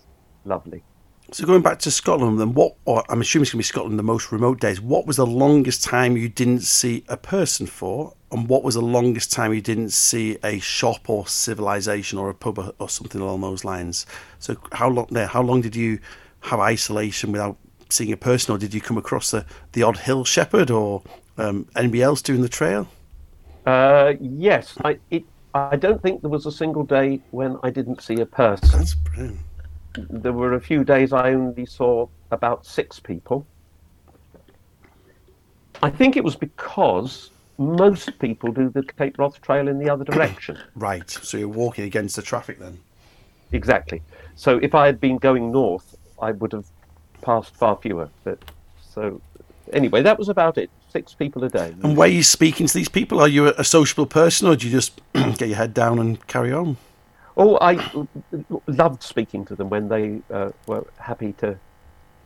[0.45, 0.83] lovely.
[1.31, 2.77] So going back to Scotland, then what?
[2.87, 4.81] I'm assuming it's going to be Scotland the most remote days.
[4.81, 8.81] What was the longest time you didn't see a person for, and what was the
[8.81, 13.43] longest time you didn't see a shop or civilization or a pub or something along
[13.43, 14.07] those lines?
[14.39, 15.09] So how long?
[15.11, 15.99] There, how long did you
[16.41, 17.59] have isolation without
[17.91, 21.03] seeing a person, or did you come across the the odd hill shepherd or
[21.39, 22.89] um, anybody else doing the trail?
[23.65, 25.25] Uh, yes, I it,
[25.55, 28.79] I don't think there was a single day when I didn't see a person.
[28.79, 29.41] That's brilliant
[30.09, 33.47] there were a few days I only saw about six people.
[35.83, 40.05] I think it was because most people do the Cape Wrath Trail in the other
[40.13, 40.59] direction.
[40.75, 41.09] right.
[41.11, 42.79] So you're walking against the traffic then?
[43.53, 44.03] Exactly.
[44.37, 46.67] So if I had been going north, I would have
[47.23, 48.09] passed far fewer.
[48.25, 48.39] But
[48.93, 49.21] so
[49.73, 50.71] anyway, that was about it.
[50.91, 51.75] Six people a day.
[51.83, 53.21] And where are you speaking to these people?
[53.21, 56.53] Are you a sociable person, or do you just get your head down and carry
[56.53, 56.79] on?
[57.37, 57.79] Oh, I
[58.67, 61.59] loved speaking to them when they uh, were happy to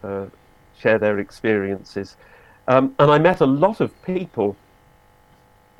[0.05, 0.27] uh,
[0.79, 2.17] share their experiences.
[2.69, 4.57] Um, and I met a lot of people,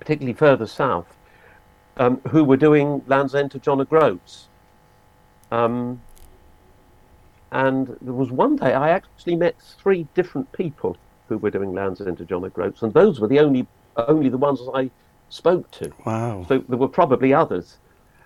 [0.01, 1.17] particularly further south,
[1.97, 4.49] um, who were doing Land's End to John O'Groats.
[5.51, 6.01] Um,
[7.53, 10.97] and there was one day I actually met three different people
[11.33, 13.67] who were doing Land's End to John O'Groats, and those were the only
[13.97, 14.91] only the ones I
[15.29, 15.93] spoke to.
[16.05, 16.45] Wow!
[16.49, 17.79] So there were probably others.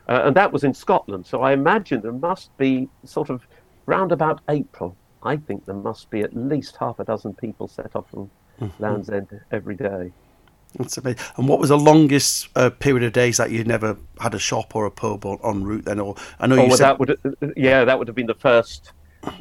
[0.09, 1.27] Uh, and that was in Scotland.
[1.27, 3.45] So I imagine there must be sort of
[3.87, 4.97] round about April.
[5.23, 8.83] I think there must be at least half a dozen people set off from mm-hmm.
[8.83, 10.12] Land's End every day.
[10.79, 11.21] That's amazing.
[11.37, 14.77] And what was the longest uh, period of days that you never had a shop
[14.77, 15.99] or a pub or en route then?
[15.99, 18.35] Or I know oh, you well, said that would yeah that would have been the
[18.35, 18.92] first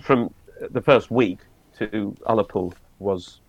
[0.01, 0.33] from
[0.71, 1.39] the first week
[1.77, 3.41] to Ullapool was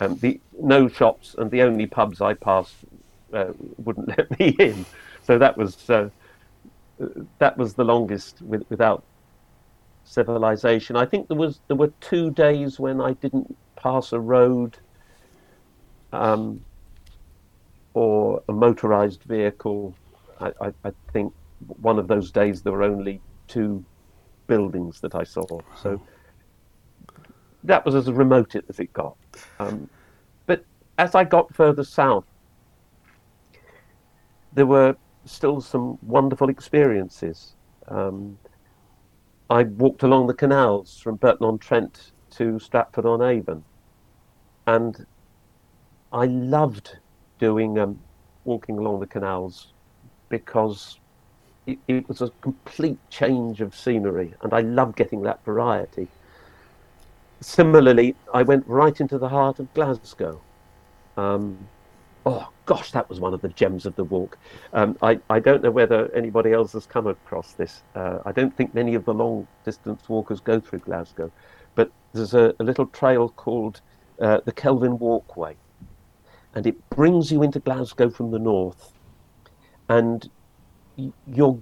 [0.00, 2.74] um, the no shops and the only pubs I passed
[3.32, 4.84] uh, wouldn't let me in
[5.22, 6.08] so that was uh,
[7.38, 9.04] that was the longest with, without
[10.04, 10.96] civilization.
[10.96, 14.76] I think there was there were two days when I didn't pass a road
[16.12, 16.64] um,
[17.94, 19.94] or a motorized vehicle.
[20.40, 21.32] I, I, I, think
[21.80, 23.84] one of those days there were only two
[24.46, 25.60] buildings that I saw.
[25.80, 26.02] So
[27.64, 29.16] that was as remote as it got.
[29.58, 29.88] Um,
[30.46, 30.64] but
[30.98, 32.24] as I got further south,
[34.52, 37.54] there were still some wonderful experiences.
[37.88, 38.38] Um,
[39.48, 43.64] I walked along the canals from Burton on Trent to Stratford on Avon,
[44.66, 45.06] and
[46.12, 46.98] I loved
[47.38, 47.98] doing um,
[48.44, 49.72] walking along the canals
[50.28, 51.00] because
[51.66, 56.08] it, it, was a complete change of scenery, and I love getting that variety.
[57.40, 60.40] Similarly, I went right into the heart of Glasgow.
[61.16, 61.58] Um,
[62.26, 64.36] oh gosh, that was one of the gems of the walk.
[64.74, 67.82] Um, I, I don't know whether anybody else has come across this.
[67.94, 71.32] Uh, I don't think many of the long distance walkers go through Glasgow,
[71.74, 73.80] but there's a, a little trail called
[74.20, 75.56] uh, the Kelvin Walkway,
[76.54, 78.92] and it brings you into Glasgow from the north.
[79.88, 80.28] And
[81.26, 81.58] you're,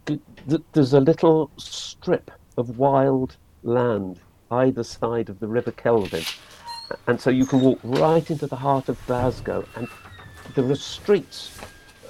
[0.73, 4.19] there's a little strip of wild land
[4.51, 6.25] either side of the River Kelvin.
[7.07, 9.89] And so you can walk right into the heart of Glasgow, and
[10.55, 11.59] there are streets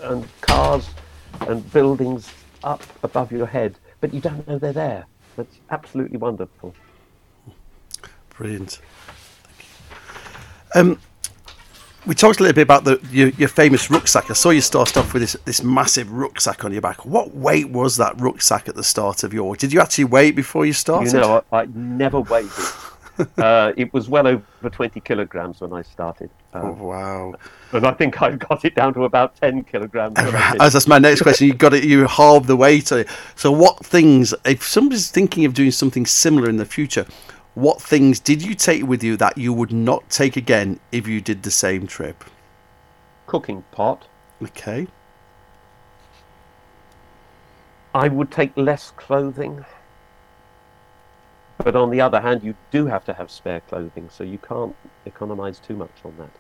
[0.03, 0.91] and cars
[1.41, 5.07] and buildings up above your head, but you don't know they're there.
[5.37, 6.75] That's absolutely wonderful.
[8.31, 8.81] Brilliant.
[10.75, 11.01] Um,
[12.07, 14.31] we talked a little bit about the your, your, famous rucksack.
[14.31, 17.05] I saw you start off with this this massive rucksack on your back.
[17.05, 19.57] What weight was that rucksack at the start of your?
[19.57, 21.13] Did you actually weigh it before you started?
[21.13, 22.75] You know, I, I never weighed it.
[23.39, 26.31] uh, it was well over twenty kilograms when I started.
[26.55, 27.35] Um, oh wow!
[27.73, 30.15] And I think I got it down to about ten kilograms.
[30.19, 31.49] As that's my next question.
[31.49, 31.85] You got it.
[31.85, 32.87] You halved the weight.
[32.87, 34.35] So, what things?
[34.45, 37.07] If somebody's thinking of doing something similar in the future,
[37.59, 41.21] what things did you take with you that you would not take again if you
[41.21, 42.23] did the same trip?
[43.27, 44.07] Cooking pot.
[44.41, 44.87] Okay.
[47.93, 49.65] I would take less clothing.
[51.57, 54.77] But on the other hand, you do have to have spare clothing, so you can't
[55.05, 56.31] economize too much on that.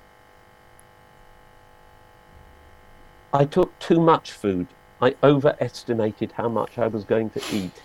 [3.33, 4.69] I took too much food.
[5.03, 7.83] I overestimated how much I was going to eat.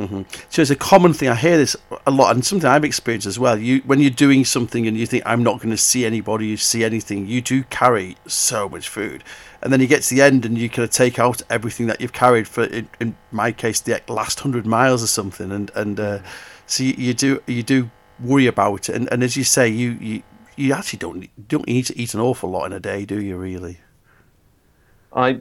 [0.00, 0.22] Mm-hmm.
[0.48, 1.28] So it's a common thing.
[1.28, 3.58] I hear this a lot, and something I've experienced as well.
[3.58, 6.56] You, when you're doing something and you think I'm not going to see anybody, you
[6.56, 9.22] see anything, you do carry so much food,
[9.60, 12.00] and then you get to the end and you kind of take out everything that
[12.00, 16.00] you've carried for, in, in my case, the last hundred miles or something, and and
[16.00, 16.20] uh,
[16.66, 19.98] so you, you, do you do worry about it, and, and as you say, you,
[20.00, 20.22] you
[20.56, 23.36] you actually don't don't need to eat an awful lot in a day, do you?
[23.36, 23.80] Really?
[25.12, 25.40] I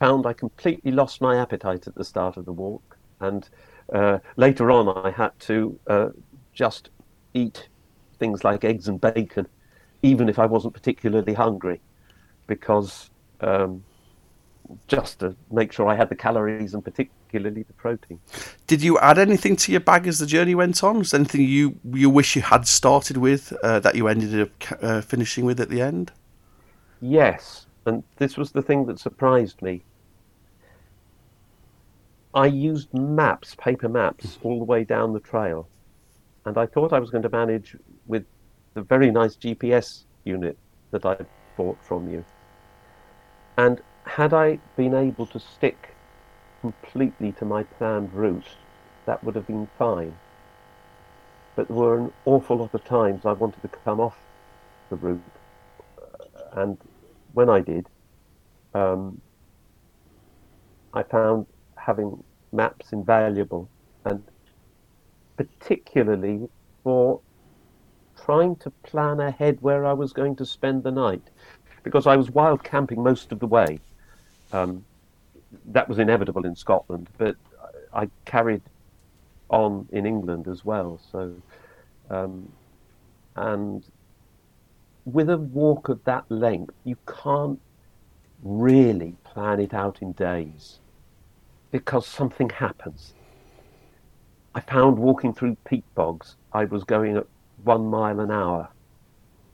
[0.00, 3.48] found I completely lost my appetite at the start of the walk, and
[3.92, 6.08] uh, later on, I had to uh,
[6.52, 6.90] just
[7.34, 7.68] eat
[8.18, 9.46] things like eggs and bacon,
[10.02, 11.80] even if I wasn't particularly hungry,
[12.46, 13.82] because um,
[14.86, 18.20] just to make sure I had the calories and particularly the protein.
[18.66, 20.98] Did you add anything to your bag as the journey went on?
[20.98, 25.00] Was anything you you wish you had started with uh, that you ended up uh,
[25.00, 26.12] finishing with at the end?
[27.00, 29.82] Yes, and this was the thing that surprised me.
[32.34, 35.68] I used maps, paper maps, all the way down the trail.
[36.44, 38.24] And I thought I was going to manage with
[38.74, 40.56] the very nice GPS unit
[40.92, 41.16] that I
[41.56, 42.24] bought from you.
[43.58, 45.94] And had I been able to stick
[46.60, 48.48] completely to my planned route,
[49.06, 50.16] that would have been fine.
[51.56, 54.16] But there were an awful lot of times I wanted to come off
[54.88, 55.20] the route.
[56.52, 56.78] And
[57.32, 57.88] when I did,
[58.72, 59.20] um,
[60.94, 61.46] I found
[61.90, 62.22] having
[62.52, 63.68] maps invaluable,
[64.04, 64.22] and
[65.36, 66.48] particularly
[66.84, 67.20] for
[68.24, 71.26] trying to plan ahead where I was going to spend the night,
[71.82, 73.80] because I was wild camping most of the way.
[74.52, 74.84] Um,
[75.76, 77.34] that was inevitable in Scotland, but
[77.92, 78.62] I carried
[79.48, 81.00] on in England as well.
[81.10, 81.34] So,
[82.08, 82.52] um,
[83.34, 83.82] and
[85.04, 87.60] with a walk of that length, you can't
[88.44, 90.78] really plan it out in days
[91.70, 93.14] because something happens.
[94.54, 97.26] I found walking through peat bogs, I was going at
[97.62, 98.68] one mile an hour,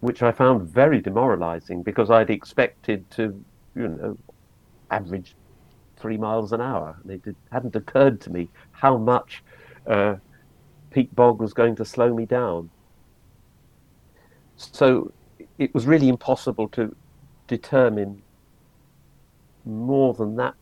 [0.00, 4.16] which I found very demoralizing because I'd expected to, you know,
[4.90, 5.35] average
[5.96, 6.96] three miles an hour.
[7.02, 9.42] And it hadn't occurred to me how much
[9.87, 10.16] uh,
[10.90, 12.70] peat bog was going to slow me down.
[14.57, 15.12] So
[15.59, 16.94] it was really impossible to
[17.46, 18.22] determine
[19.66, 20.55] more than that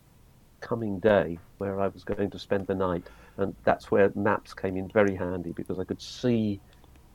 [0.65, 3.07] coming day where I was going to spend the night.
[3.37, 6.61] And that's where maps came in very handy because I could see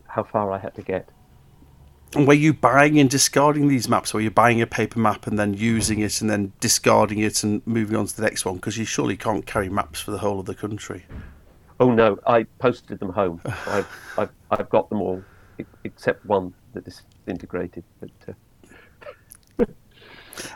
[0.06, 1.10] how far I had to get.
[2.16, 4.14] And were you buying and discarding these maps?
[4.14, 7.44] Or were you buying a paper map and then using it and then discarding it
[7.44, 8.56] and moving on to the next one?
[8.56, 11.06] Because you surely can't carry maps for the whole of the country.
[11.80, 13.42] Oh no, I posted them home.
[13.46, 15.24] I've, I've, I've got them all,
[15.84, 17.84] except one that is integrated.
[18.00, 18.34] But uh,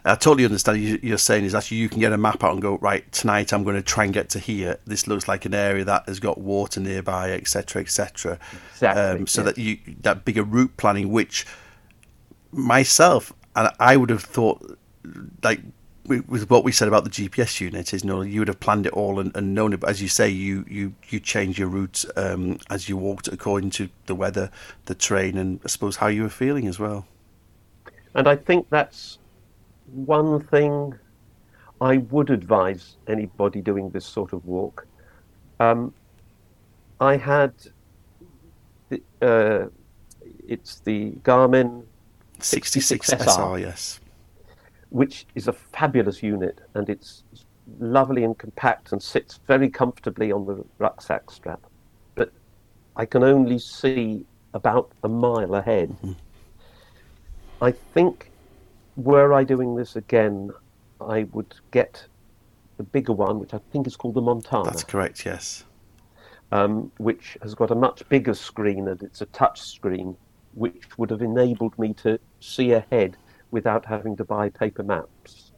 [0.05, 2.77] I totally understand you're saying is actually you can get a map out and go
[2.77, 3.53] right tonight.
[3.53, 4.79] I'm going to try and get to here.
[4.85, 8.39] This looks like an area that has got water nearby, etc., etc.
[8.71, 9.01] Exactly.
[9.01, 9.45] Um, so yeah.
[9.45, 11.45] that you that bigger route planning, which
[12.51, 14.77] myself and I would have thought
[15.43, 15.61] like
[16.05, 18.85] with what we said about the GPS unit is, you know, you would have planned
[18.85, 19.79] it all and, and known it.
[19.79, 23.69] But as you say, you you you change your route um, as you walked according
[23.71, 24.51] to the weather,
[24.85, 27.05] the train, and I suppose how you were feeling as well.
[28.15, 29.17] And I think that's
[29.93, 30.93] one thing
[31.81, 34.87] I would advise anybody doing this sort of walk.
[35.59, 35.93] Um,
[36.99, 37.53] I had,
[38.89, 39.67] the, uh,
[40.47, 41.83] it's the Garmin
[42.39, 43.99] 66, 66 SR, yes
[44.93, 47.23] which is a fabulous unit and it's
[47.79, 51.59] lovely and compact and sits very comfortably on the rucksack strap.
[52.13, 52.31] But
[52.95, 55.89] I can only see about a mile ahead.
[55.89, 56.11] Mm-hmm.
[57.59, 58.29] I think
[58.95, 60.51] were I doing this again,
[61.01, 62.05] I would get
[62.77, 64.65] the bigger one, which I think is called the Montana.
[64.65, 65.63] That's correct, yes.
[66.51, 70.15] Um, which has got a much bigger screen and it's a touch screen,
[70.53, 73.17] which would have enabled me to see ahead
[73.51, 75.52] without having to buy paper maps.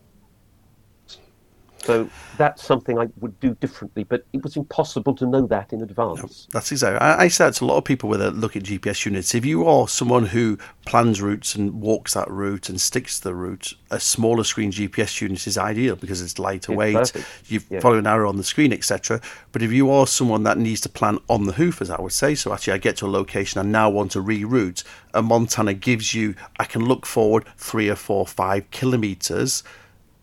[1.85, 5.83] So that's something I would do differently, but it was impossible to know that in
[5.83, 6.19] advance.
[6.21, 6.99] No, that's exactly.
[6.99, 9.35] I, I say to a lot of people with a look at GPS units.
[9.35, 13.35] If you are someone who plans routes and walks that route and sticks to the
[13.35, 17.25] route, a smaller screen GPS unit is ideal because it's lighter it's weight.
[17.45, 17.79] You yeah.
[17.81, 19.21] follow an arrow on the screen, etc.
[19.51, 22.13] But if you are someone that needs to plan on the hoof, as I would
[22.13, 25.75] say, so actually I get to a location and now want to reroute, a Montana
[25.75, 29.63] gives you I can look forward three or four, five kilometers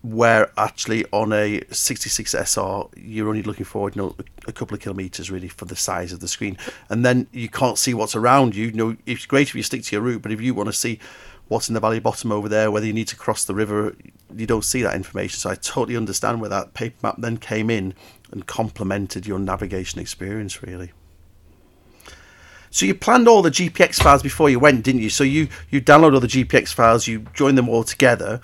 [0.02, 4.16] where actually on a 66 SR you're only looking forward you know
[4.48, 7.78] a couple of kilometers really for the size of the screen and then you can't
[7.78, 10.32] see what's around you you know it's great if you stick to your route but
[10.32, 10.98] if you want to see
[11.46, 13.94] what's in the valley bottom over there whether you need to cross the river
[14.36, 17.70] you don't see that information so I totally understand where that paper map then came
[17.70, 17.94] in
[18.32, 20.90] and complemented your navigation experience really
[22.70, 25.10] so you planned all the GPX files before you went, didn't you?
[25.10, 28.40] So you you download all the GPX files, you join them all together.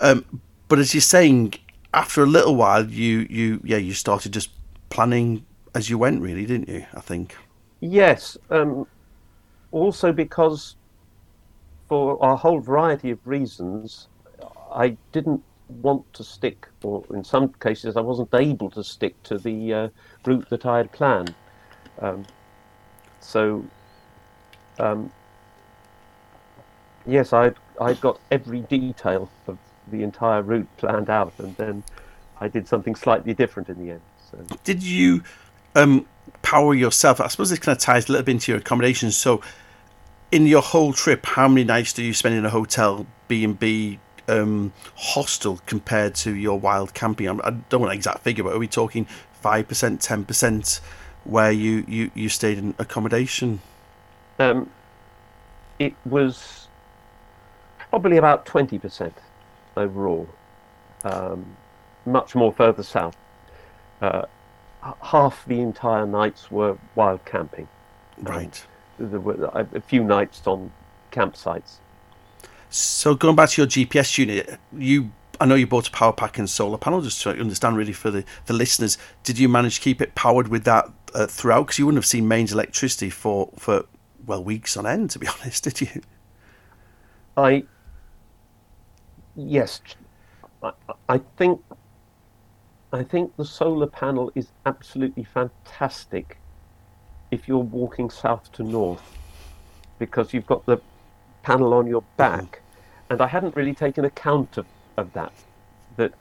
[0.00, 0.24] Um,
[0.68, 1.54] but as you're saying,
[1.94, 4.50] after a little while, you you yeah you started just
[4.90, 6.86] planning as you went, really, didn't you?
[6.94, 7.36] I think.
[7.80, 8.36] Yes.
[8.50, 8.86] Um,
[9.70, 10.76] also, because
[11.88, 14.08] for a whole variety of reasons,
[14.72, 19.38] I didn't want to stick, or in some cases, I wasn't able to stick to
[19.38, 19.88] the uh,
[20.24, 21.34] route that I had planned.
[22.00, 22.24] Um,
[23.20, 23.64] so,
[24.78, 25.10] um,
[27.06, 29.58] yes, I I got every detail of
[29.90, 31.84] the entire route planned out, and then
[32.40, 34.00] I did something slightly different in the end.
[34.30, 34.56] So.
[34.64, 35.22] Did you
[35.74, 36.06] um,
[36.42, 37.20] power yourself?
[37.20, 39.10] I suppose this kind of ties a little bit into your accommodation.
[39.10, 39.40] So,
[40.32, 43.58] in your whole trip, how many nights do you spend in a hotel, B and
[43.58, 47.28] B, um, hostel compared to your wild camping?
[47.28, 49.06] I don't want an exact figure, but are we talking
[49.40, 50.80] five percent, ten percent,
[51.24, 53.60] where you, you, you stayed in accommodation?
[54.38, 54.68] Um,
[55.78, 56.68] it was
[57.90, 59.14] probably about twenty percent
[59.76, 60.28] overall,
[61.04, 61.56] um,
[62.04, 63.16] much more further south.
[64.00, 64.22] Uh,
[65.02, 67.68] half the entire nights were wild camping.
[68.18, 68.64] Right.
[68.98, 70.72] Um, there were a few nights on
[71.12, 71.76] campsites.
[72.70, 75.10] So going back to your GPS unit, you
[75.40, 77.00] I know you bought a power pack and solar panel.
[77.02, 80.48] Just to understand really for the, the listeners, did you manage to keep it powered
[80.48, 81.66] with that uh, throughout?
[81.66, 83.84] Because you wouldn't have seen mains electricity for for
[84.24, 86.02] well weeks on end, to be honest, did you?
[87.36, 87.64] I
[89.36, 89.80] yes,
[90.62, 90.72] I,
[91.08, 91.60] I think
[92.92, 96.38] I think the solar panel is absolutely fantastic
[97.30, 99.02] if you're walking south to north
[99.98, 100.80] because you've got the
[101.42, 102.44] panel on your back.
[102.44, 103.12] Mm-hmm.
[103.12, 105.32] And I hadn't really taken account of, of that,
[105.96, 106.12] that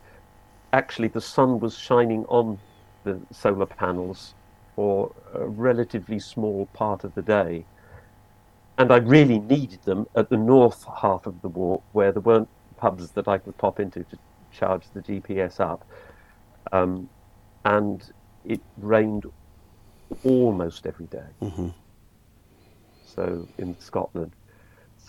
[0.74, 2.60] actually the sun was shining on
[3.04, 4.34] the solar panels
[4.76, 7.66] for a relatively small part of the day.
[8.78, 12.50] And I really needed them at the north half of the walk where there weren't
[12.86, 14.18] pubs that I could pop into to
[14.52, 15.88] charge the GPS up.
[16.72, 17.10] Um,
[17.64, 18.04] and
[18.46, 19.26] it rained
[20.24, 21.30] almost every day.
[21.42, 21.70] Mm-hmm.
[23.04, 24.34] So in Scotland.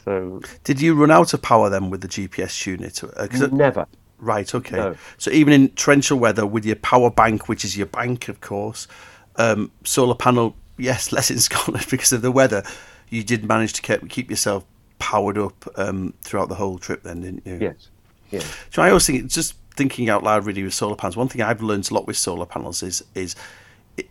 [0.04, 3.02] So did you run out of power then with the GPS unit?
[3.04, 3.86] Uh, Never.
[4.18, 4.54] Right.
[4.54, 4.76] Okay.
[4.76, 4.96] No.
[5.18, 8.88] So even in torrential weather, with your power bank, which is your bank, of course,
[9.36, 12.62] um, solar panel, yes, less in Scotland because of the weather,
[13.10, 14.64] you did manage to keep keep yourself
[14.98, 17.58] powered up um, throughout the whole trip, then, didn't you?
[17.60, 17.88] Yes.
[18.30, 18.42] Yeah.
[18.70, 21.16] So I always think, just thinking out loud, really, with solar panels.
[21.16, 23.36] One thing I've learned a lot with solar panels is is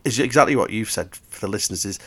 [0.03, 1.85] is exactly what you've said for the listeners.
[1.85, 1.99] Is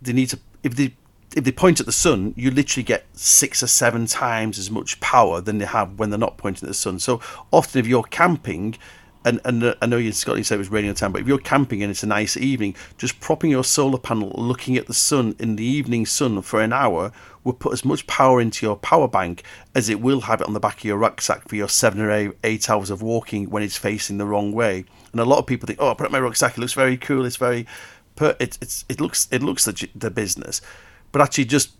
[0.00, 0.94] they need to if they
[1.36, 4.98] if they point at the sun, you literally get six or seven times as much
[5.00, 6.98] power than they have when they're not pointing at the sun.
[6.98, 7.20] So
[7.52, 8.76] often, if you're camping,
[9.24, 11.12] and, and uh, I know you, Scott, you said it was raining all the time,
[11.12, 14.76] but if you're camping and it's a nice evening, just propping your solar panel, looking
[14.76, 17.12] at the sun in the evening sun for an hour,
[17.44, 19.42] will put as much power into your power bank
[19.74, 22.10] as it will have it on the back of your rucksack for your seven or
[22.10, 24.84] eight, eight hours of walking when it's facing the wrong way.
[25.12, 26.56] And a lot of people think, "Oh, I put it my rucksack.
[26.56, 27.24] It looks very cool.
[27.24, 27.66] It's very,
[28.20, 30.60] it, it's it looks it looks the, the business."
[31.12, 31.70] But actually, just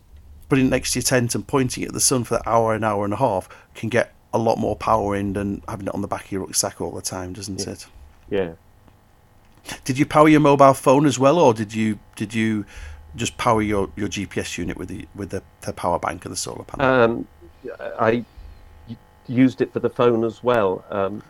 [0.49, 2.73] putting it next to your tent and pointing it at the sun for an hour,
[2.73, 5.93] an hour and a half can get a lot more power in than having it
[5.93, 7.71] on the back of your rucksack all the time, doesn't yeah.
[7.71, 7.87] it?
[8.29, 8.51] Yeah.
[9.83, 12.65] Did you power your mobile phone as well, or did you did you
[13.15, 16.37] just power your, your GPS unit with the with the, the power bank and the
[16.37, 16.85] solar panel?
[16.85, 17.27] Um,
[17.99, 18.25] I
[19.27, 21.21] used it for the phone as well, um,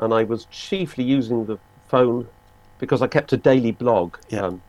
[0.00, 1.58] and I was chiefly using the
[1.88, 2.26] phone
[2.78, 4.16] because I kept a daily blog.
[4.28, 4.46] Yeah.
[4.46, 4.62] Um,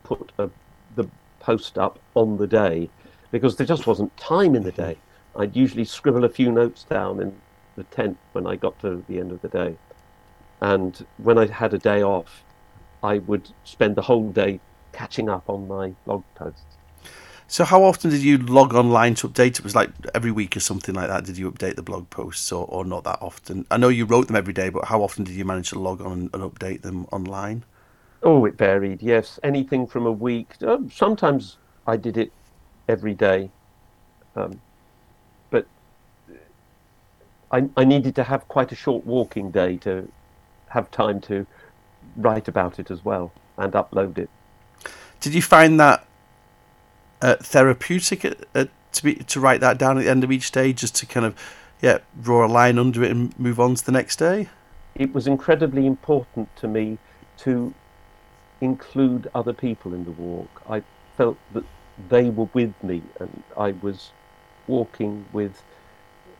[0.03, 0.49] put a,
[0.95, 1.07] the
[1.39, 2.89] post up on the day
[3.32, 4.97] because there just wasn't time in the day.
[5.36, 7.36] I'd usually scribble a few notes down in
[7.76, 9.76] the tent when I got to the end of the day.
[10.61, 12.43] And when I had a day off,
[13.01, 14.59] I would spend the whole day
[14.91, 16.78] catching up on my blog posts.
[17.54, 19.60] So how often did you log online to update?
[19.60, 21.24] It was like every week or something like that.
[21.24, 23.68] Did you update the blog posts or, or not that often?
[23.70, 26.01] I know you wrote them every day, but how often did you manage to log
[26.01, 27.64] on and, update them online?
[28.24, 29.04] Oh, it varied.
[29.04, 30.56] Yes, anything from a week.
[30.66, 32.32] Uh, sometimes I did it
[32.89, 33.51] every day,
[34.36, 34.60] um,
[35.51, 35.68] but
[37.51, 40.12] I, I needed to have quite a short walking day to
[40.70, 41.45] have time to
[42.18, 44.32] write about it as well and upload it.
[45.20, 46.08] Did you find that
[47.24, 50.74] uh, therapeutic uh, to be to write that down at the end of each day,
[50.74, 51.34] just to kind of
[51.82, 54.49] yeah draw a line under it and move on to the next day?
[54.95, 56.99] It was incredibly important to me
[57.39, 57.74] to
[58.61, 60.61] include other people in the walk.
[60.69, 60.84] I
[61.17, 61.63] felt that
[62.09, 64.11] they were with me, and I was
[64.67, 65.63] walking with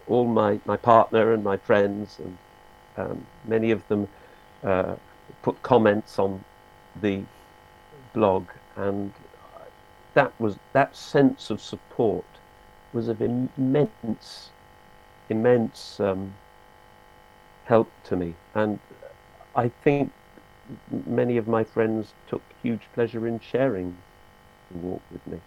[0.08, 2.38] all my, my partner and my friends, and
[2.98, 4.08] um, many of them
[4.64, 4.96] uh,
[5.42, 6.44] put comments on
[7.02, 7.24] the
[8.14, 9.12] blog, and
[10.14, 12.26] that was that sense of support
[12.94, 14.50] was of immense,
[15.30, 16.34] immense um,
[17.66, 18.80] help to me, and
[19.56, 20.12] I think
[21.06, 23.98] many of my friends took huge pleasure in sharing
[24.72, 25.40] the walk with me.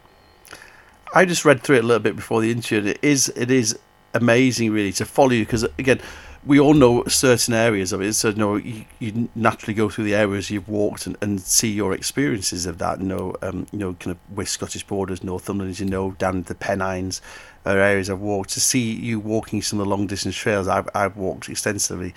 [1.15, 2.91] I just read through it a little bit before the interview.
[2.91, 3.79] It is it is
[4.15, 6.01] amazing, really, to follow you because again,
[6.47, 8.13] we all know certain areas of it.
[8.15, 11.73] So, you know, you, you naturally go through the areas you've walked and, and see
[11.73, 13.01] your experiences of that.
[13.01, 16.43] You know, um, you know, kind of West Scottish borders, Northumberland, as you know, down
[16.43, 17.21] the Pennines
[17.65, 18.51] are areas I've walked.
[18.51, 22.15] To see you walking some of the long distance trails I've, I've walked extensively,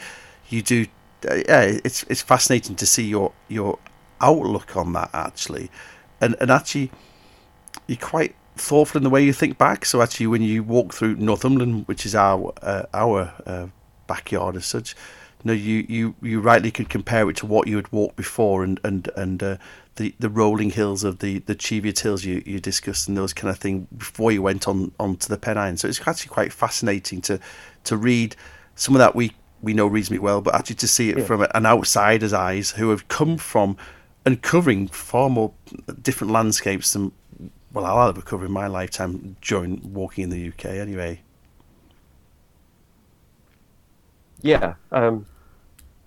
[0.49, 0.85] you do.
[1.29, 3.77] Uh, yeah, it's it's fascinating to see your your
[4.21, 5.69] outlook on that actually,
[6.21, 6.91] and and actually,
[7.87, 9.85] you're quite thoughtful in the way you think back.
[9.85, 13.67] So actually, when you walk through Northumberland, which is our uh, our uh,
[14.13, 14.95] backyard as such,
[15.43, 18.63] you know, you, you, you rightly could compare it to what you had walked before,
[18.65, 19.57] and and and uh,
[19.95, 23.49] the the rolling hills of the the Cheviot Hills you, you discussed and those kind
[23.49, 25.79] of thing before you went on onto the Pennines.
[25.81, 27.39] So it's actually quite fascinating to
[27.85, 28.35] to read
[28.75, 29.31] some of that we
[29.61, 31.25] we know reasonably well, but actually to see it Yeah.
[31.25, 33.77] from an outsider's eyes who have come from
[34.25, 35.53] and covering far more
[36.01, 37.11] different landscapes than
[37.71, 41.21] well I'll ever cover in my lifetime during walking in the UK anyway.
[44.41, 44.75] Yeah.
[44.91, 45.25] Um,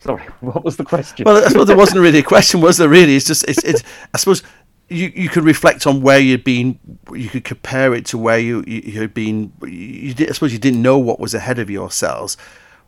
[0.00, 1.24] sorry, what was the question?
[1.24, 2.88] Well, I suppose there wasn't really a question, was there?
[2.88, 3.62] Really, it's just it's.
[3.64, 3.82] it's
[4.14, 4.42] I suppose
[4.88, 6.78] you you could reflect on where you'd been.
[7.12, 9.52] You could compare it to where you you, had been.
[9.62, 12.36] You did, I suppose you didn't know what was ahead of yourselves.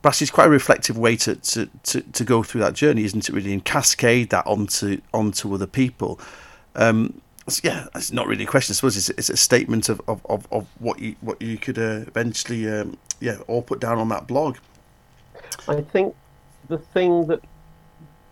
[0.03, 3.05] But actually, it's quite a reflective way to, to, to, to go through that journey,
[3.05, 3.33] isn't it?
[3.33, 6.21] Really, and cascade that onto onto other people.
[6.75, 8.73] Um, so yeah, it's not really a question.
[8.73, 11.79] I suppose it's, it's a statement of, of, of, of what you what you could
[11.79, 14.59] uh, eventually um, yeah all put down on that blog.
[15.67, 16.15] I think
[16.69, 17.41] the thing that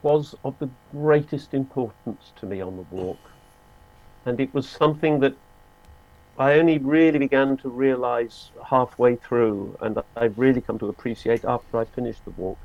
[0.03, 3.19] was of the greatest importance to me on the walk,
[4.27, 5.35] and it was something that
[6.39, 11.79] I only really began to realize halfway through, and I've really come to appreciate after
[11.79, 12.59] I finished the walk,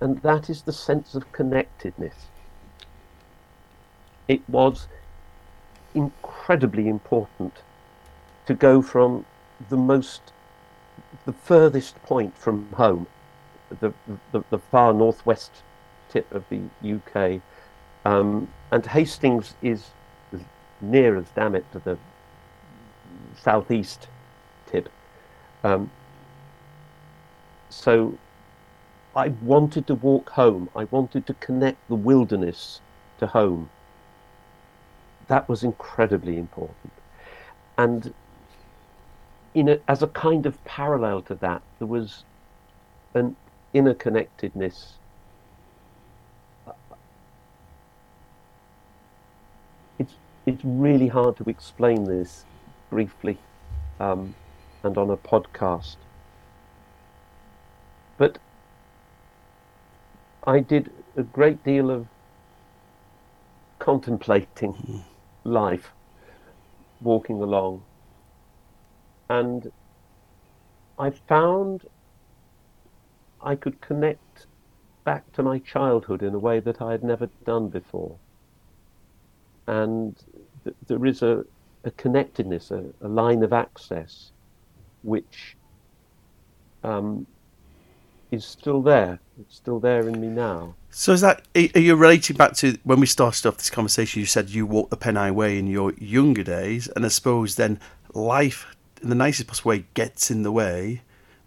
[0.00, 2.26] and that is the sense of connectedness.
[4.26, 4.88] It was
[5.94, 7.58] incredibly important
[8.46, 9.26] to go from
[9.68, 10.32] the most,
[11.24, 13.06] the furthest point from home
[13.80, 13.92] the,
[14.32, 15.62] the, the far northwest
[16.08, 16.60] tip of the
[16.96, 17.40] UK.
[18.04, 19.90] Um, and Hastings is
[20.32, 20.40] as
[20.80, 21.98] near as damn it to the
[23.40, 24.08] southeast
[24.66, 24.88] tip.
[25.64, 25.90] Um,
[27.68, 28.18] so
[29.14, 30.68] I wanted to walk home.
[30.74, 32.80] I wanted to connect the wilderness
[33.18, 33.70] to home.
[35.28, 36.92] That was incredibly important.
[37.78, 38.12] And
[39.54, 42.24] in a, as a kind of parallel to that, there was
[43.14, 43.36] an
[43.72, 44.94] inner connectedness.
[49.98, 50.14] It's
[50.46, 52.44] it's really hard to explain this
[52.90, 53.38] briefly
[54.00, 54.34] um,
[54.82, 55.96] and on a podcast.
[58.18, 58.38] But
[60.44, 62.06] I did a great deal of
[63.78, 65.02] contemplating mm.
[65.44, 65.92] life,
[67.00, 67.82] walking along,
[69.28, 69.72] and
[70.98, 71.84] I found
[73.42, 74.46] I could connect
[75.04, 78.16] back to my childhood in a way that I had never done before.
[79.66, 80.16] And
[80.64, 81.44] th- there is a,
[81.84, 84.30] a connectedness, a, a, line of access,
[85.02, 85.56] which
[86.84, 87.26] um,
[88.30, 89.18] is still there.
[89.40, 90.74] It's still there in me now.
[90.90, 94.20] So is that are you relating back to when we started off this conversation?
[94.20, 97.80] You said you walked the Pennine Way in your younger days, and I suppose then
[98.14, 101.02] life, in the nicest possible way, gets in the way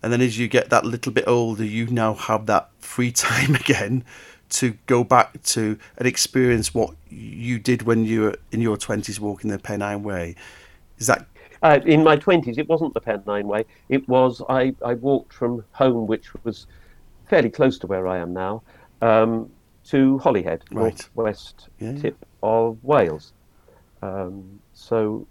[0.06, 3.56] and then as you get that little bit older, you now have that free time
[3.56, 4.04] again
[4.50, 9.20] to go back to and experience what you did when you were in your 20s
[9.20, 10.36] walking the Pennine Way.
[11.00, 11.26] Is that
[11.64, 13.66] uh, in my 20s, it wasn't the Pennine Way.
[13.90, 16.68] It was, I, I walked from home, which was
[17.28, 18.62] fairly close to where I am now,
[19.02, 19.50] um,
[19.86, 20.84] to Holyhead, right.
[20.84, 21.96] northwest yeah.
[21.96, 23.34] tip of Wales.
[24.04, 25.26] Um, so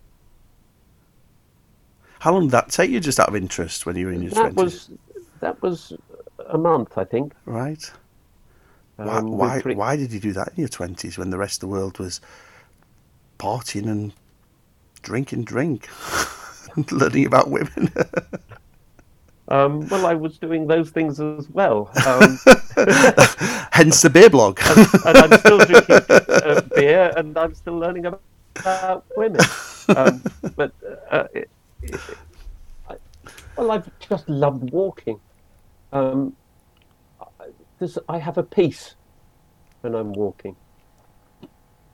[2.24, 4.30] how long did that take you, just out of interest, when you were in your
[4.30, 4.56] that 20s?
[4.56, 4.90] Was,
[5.40, 5.92] that was
[6.48, 7.34] a month, I think.
[7.44, 7.92] Right.
[8.98, 11.60] Um, why, why, why did you do that in your 20s when the rest of
[11.60, 12.22] the world was
[13.38, 14.14] partying and
[15.02, 15.90] drinking drink
[16.76, 17.92] and learning about women?
[19.46, 21.90] Um, well, I was doing those things as well.
[22.06, 22.38] Um,
[23.72, 24.58] Hence the beer blog.
[24.64, 28.22] and, and, I'm still drinking uh, beer, and I'm still learning about,
[28.56, 29.42] about women.
[29.94, 30.22] Um,
[30.56, 30.72] but
[31.10, 31.50] uh, it,
[32.88, 32.96] I,
[33.56, 35.20] well, I've just loved walking.
[35.92, 36.34] Um,
[38.08, 38.94] I have a peace
[39.82, 40.56] when I'm walking,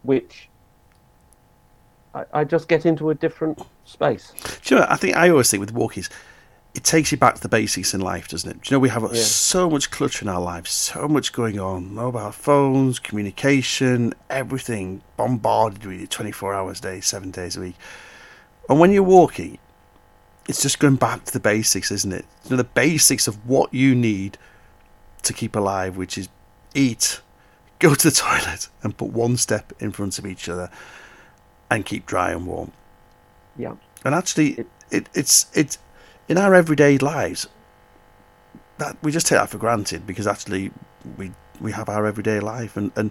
[0.03, 0.49] which
[2.15, 4.33] I, I, just get into a different space.
[4.63, 6.05] Do you know, I think I always think with walking,
[6.75, 8.63] it takes you back to the basics in life, doesn't it?
[8.63, 9.23] Do you know, we have yeah.
[9.23, 15.85] so much clutter in our lives, so much going on mobile phones, communication, everything bombarded
[15.85, 17.77] with you 24 hours a day, seven days a week.
[18.69, 19.59] And when you're walking,
[20.49, 22.25] it's just going back to the basics, isn't it?
[22.45, 24.39] You know, the basics of what you need
[25.23, 26.29] to keep alive, which is
[26.75, 27.21] eat,
[27.79, 30.71] go to the toilet, and put one step in front of each other,
[31.71, 32.73] and keep dry and warm.
[33.57, 33.75] Yeah.
[34.05, 35.79] And actually, it, it, it's it's
[36.29, 37.47] in our everyday lives
[38.79, 40.71] that we just take that for granted because actually
[41.19, 41.31] we
[41.61, 43.11] we have our everyday life and and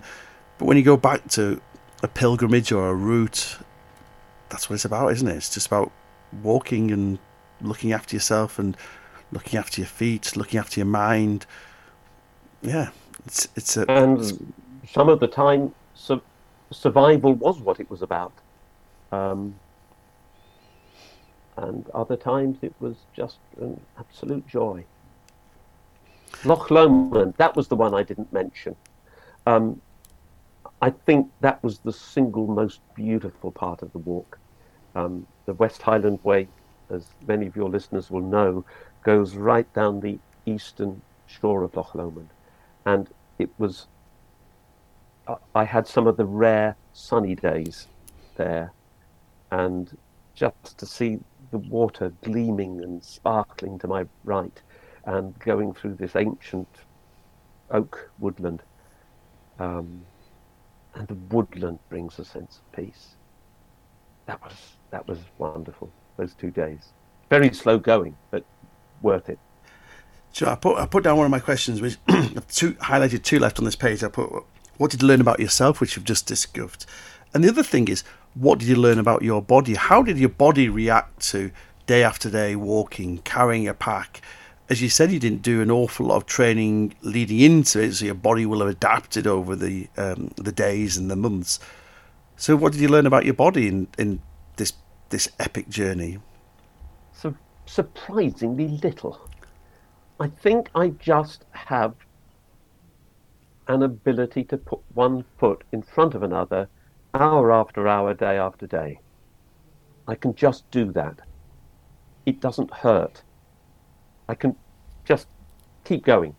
[0.58, 1.62] but when you go back to
[2.04, 3.58] a pilgrimage or a route,
[4.50, 5.36] that's what it's about, isn't it?
[5.36, 5.92] It's just about
[6.44, 7.20] walking and
[7.62, 8.76] looking after yourself and
[9.32, 11.46] looking after your feet, looking after your mind.
[12.62, 12.90] Yeah,
[13.26, 13.90] it's it's a.
[13.90, 14.34] And it's,
[14.92, 16.22] some of the time, su-
[16.72, 18.34] survival was what it was about.
[19.12, 19.56] Um,
[21.58, 24.84] and other times it was just an absolute joy.
[26.46, 28.76] Loch Lomond, that was the one I didn't mention.
[29.46, 29.82] Um,
[30.82, 34.40] I think that was the single most beautiful part of the walk.
[34.96, 36.48] Um, the West Highland Way
[36.92, 38.64] as many of your listeners will know,
[39.04, 42.30] goes right down the eastern shore of Loch Lomond.
[42.86, 43.88] And it was,
[45.56, 47.88] I had some of the rare sunny days
[48.36, 48.72] there.
[49.50, 49.98] And
[50.36, 51.20] just to see
[51.50, 54.62] the water gleaming and sparkling to my right
[55.06, 56.68] and going through this ancient
[57.72, 58.62] oak woodland.
[59.58, 60.02] Um,
[60.94, 63.16] and the woodland brings a sense of peace.
[64.28, 64.54] That was
[64.92, 66.90] that was wonderful those two days.
[67.30, 68.44] Very slow going, but
[69.02, 69.40] worth it.
[70.32, 71.98] So I put I put down one of my questions, which
[72.50, 74.04] two highlighted two left on this page.
[74.04, 74.30] I put
[74.78, 76.86] what did you learn about yourself, which you've just discovered,
[77.34, 79.76] and the other thing is what did you learn about your body?
[79.76, 81.52] How did your body react to
[81.88, 84.22] day after day walking, carrying a pack?
[84.70, 88.06] As you said, you didn't do an awful lot of training leading into it, so
[88.06, 91.60] your body will have adapted over the um, the days and the months.
[92.38, 94.22] So, what did you learn about your body in, in
[94.60, 94.74] this
[95.10, 96.20] this epic journey?
[97.14, 97.34] So
[97.66, 99.20] surprisingly little.
[100.20, 101.96] I think I just have
[103.68, 106.68] an ability to put one foot in front of another
[107.14, 109.00] hour after hour, day after day.
[110.08, 111.20] I can just do that.
[112.26, 113.24] it doesn't hurt.
[114.28, 114.56] I can
[115.06, 115.28] just
[115.84, 116.36] keep going.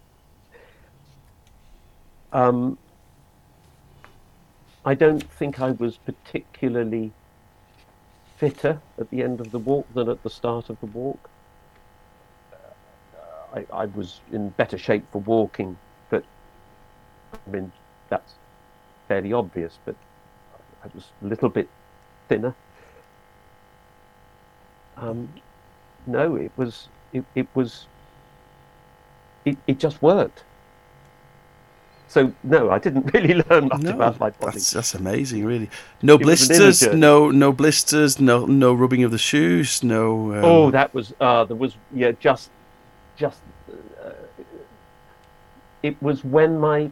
[2.33, 2.79] Um,
[4.85, 7.13] I don't think I was particularly
[8.41, 11.29] fitter at the end of the walk than at the start of the walk.
[12.51, 15.77] Uh, I, I was in better shape for walking,
[16.09, 16.25] but
[17.35, 17.71] I mean,
[18.09, 18.33] that's
[19.09, 19.95] fairly obvious, but
[20.83, 21.69] I was a little bit
[22.29, 22.55] thinner.
[24.97, 25.29] Um,
[26.07, 27.87] no, it was it, it was
[29.45, 30.45] it, it just worked.
[32.11, 34.53] So no, I didn't really learn much No, about my body.
[34.55, 35.71] that's that's amazing, really.
[36.03, 40.35] No It blisters, no no blisters, no no rubbing of the shoes, no.
[40.35, 42.51] Um, oh, that was uh, there was yeah just
[43.17, 43.41] just
[44.05, 44.11] uh,
[45.83, 46.91] it was when my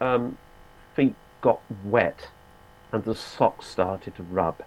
[0.00, 0.38] um,
[0.94, 2.28] feet got wet
[2.92, 4.62] and the socks started to rub,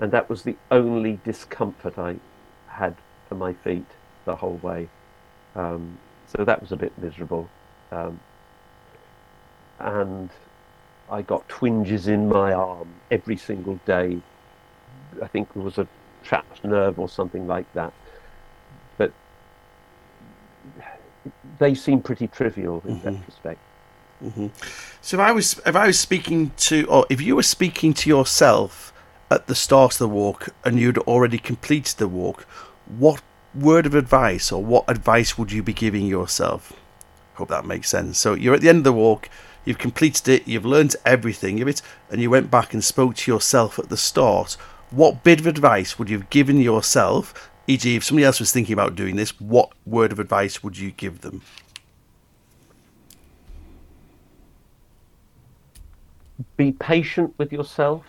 [0.00, 2.16] and that was the only discomfort I
[2.68, 2.96] had
[3.28, 3.86] for my feet
[4.24, 4.88] the whole way.
[5.56, 7.50] Um, so that was a bit miserable.
[7.92, 8.20] Um,
[9.78, 10.30] and
[11.10, 14.18] I got twinges in my arm every single day.
[15.22, 15.86] I think it was a
[16.22, 17.92] trapped nerve or something like that.
[18.96, 19.12] But
[21.58, 23.16] they seem pretty trivial in mm-hmm.
[23.16, 23.60] retrospect.
[24.22, 24.46] Mm-hmm.
[25.02, 28.08] So if I was if I was speaking to or if you were speaking to
[28.08, 28.92] yourself
[29.30, 32.42] at the start of the walk and you'd already completed the walk,
[32.86, 33.22] what
[33.54, 36.72] word of advice or what advice would you be giving yourself?
[37.34, 38.18] Hope that makes sense.
[38.18, 39.28] So you're at the end of the walk,
[39.64, 43.30] you've completed it, you've learned everything of it, and you went back and spoke to
[43.30, 44.52] yourself at the start.
[44.90, 47.50] What bit of advice would you have given yourself?
[47.66, 50.90] E.g., if somebody else was thinking about doing this, what word of advice would you
[50.90, 51.42] give them?
[56.56, 58.04] Be patient with yourself.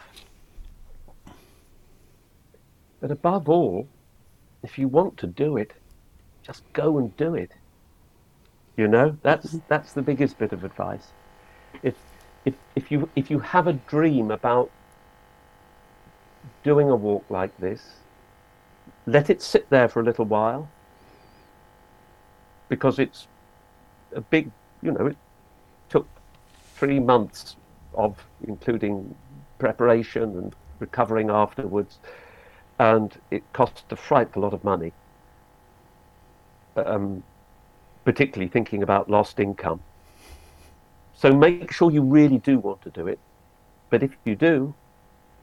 [2.99, 3.87] But above all,
[4.63, 5.73] if you want to do it,
[6.43, 7.51] just go and do it.
[8.77, 9.59] You know, that's mm-hmm.
[9.67, 11.07] that's the biggest bit of advice.
[11.83, 11.95] If
[12.45, 14.69] if if you if you have a dream about
[16.63, 17.95] doing a walk like this,
[19.05, 20.69] let it sit there for a little while.
[22.69, 23.27] Because it's
[24.13, 24.51] a big
[24.81, 25.17] you know, it
[25.89, 26.07] took
[26.75, 27.55] three months
[27.93, 28.17] of
[28.47, 29.15] including
[29.57, 31.97] preparation and recovering afterwards
[32.77, 34.91] and it cost a frightful lot of money.
[36.75, 37.23] Um,
[38.03, 39.81] particularly thinking about lost income.
[41.15, 43.19] So make sure you really do want to do it.
[43.89, 44.73] But if you do,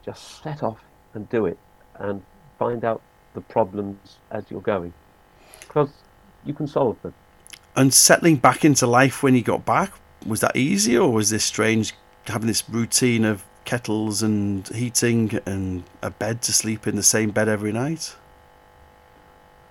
[0.05, 0.79] just set off
[1.13, 1.57] and do it
[1.95, 2.21] and
[2.59, 3.01] find out
[3.33, 4.93] the problems as you're going.
[5.61, 5.89] Because
[6.45, 7.13] you can solve them.
[7.75, 9.93] And settling back into life when you got back,
[10.25, 11.93] was that easy or was this strange
[12.25, 17.31] having this routine of kettles and heating and a bed to sleep in the same
[17.31, 18.15] bed every night?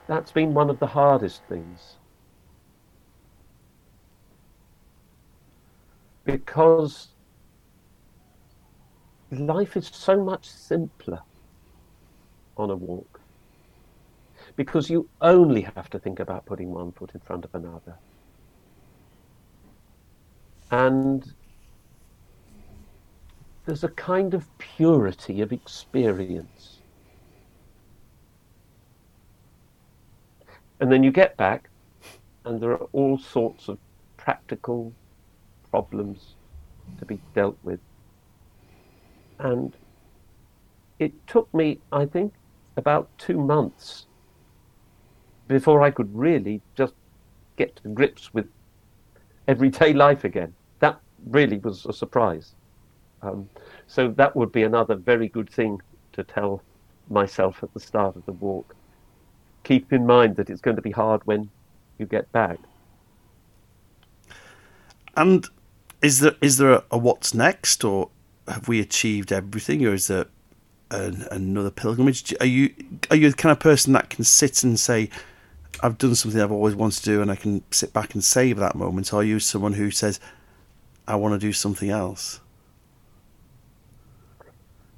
[0.09, 1.97] That's been one of the hardest things.
[6.25, 7.09] Because
[9.31, 11.21] life is so much simpler
[12.57, 13.21] on a walk.
[14.57, 17.97] Because you only have to think about putting one foot in front of another.
[20.71, 21.33] And
[23.65, 26.79] there's a kind of purity of experience.
[30.81, 31.71] And then you get back,
[32.45, 33.79] and there are all sorts of
[34.17, 34.93] practical
[35.73, 36.35] problems
[36.99, 37.81] to be dealt with.
[39.39, 39.75] And
[41.01, 42.35] it took me, I think,
[42.77, 44.07] about two months
[45.49, 46.95] before I could really just
[47.57, 48.47] get to grips with
[49.49, 50.55] everyday life again.
[50.79, 52.55] That really was a surprise.
[53.23, 53.49] Um,
[53.87, 55.81] so that would be another very good thing
[56.13, 56.63] to tell
[57.09, 58.77] myself at the start of the walk.
[59.65, 61.51] Keep in mind that it's going to be hard when
[61.99, 62.59] you get back.
[65.17, 65.47] And
[66.03, 68.11] is there is there a, a what's next, or
[68.49, 70.27] have we achieved everything, or is there
[70.91, 72.35] an, another pilgrimage?
[72.41, 72.75] Are you
[73.11, 75.09] are you the kind of person that can sit and say,
[75.83, 78.59] "I've done something I've always wanted to do," and I can sit back and save
[78.59, 79.13] that moment?
[79.13, 80.19] Or are you someone who says,
[81.07, 82.41] "I want to do something else"?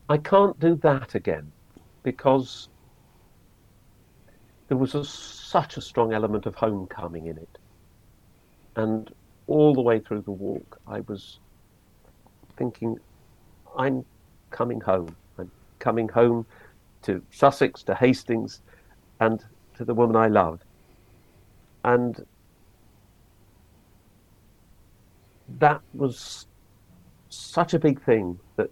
[0.09, 1.50] I can't do that again
[2.02, 2.68] because
[4.68, 7.59] there was a, such a strong element of homecoming in it.
[8.76, 9.11] And
[9.47, 11.38] all the way through the walk, I was
[12.57, 12.99] thinking,
[13.76, 14.05] I'm
[14.51, 15.14] coming home.
[15.38, 16.47] I'm coming home
[17.03, 18.62] to Sussex, to Hastings,
[19.20, 19.45] and
[19.76, 20.61] to the woman I love.
[21.84, 22.24] And
[25.59, 26.47] that was
[27.28, 28.70] such a big thing that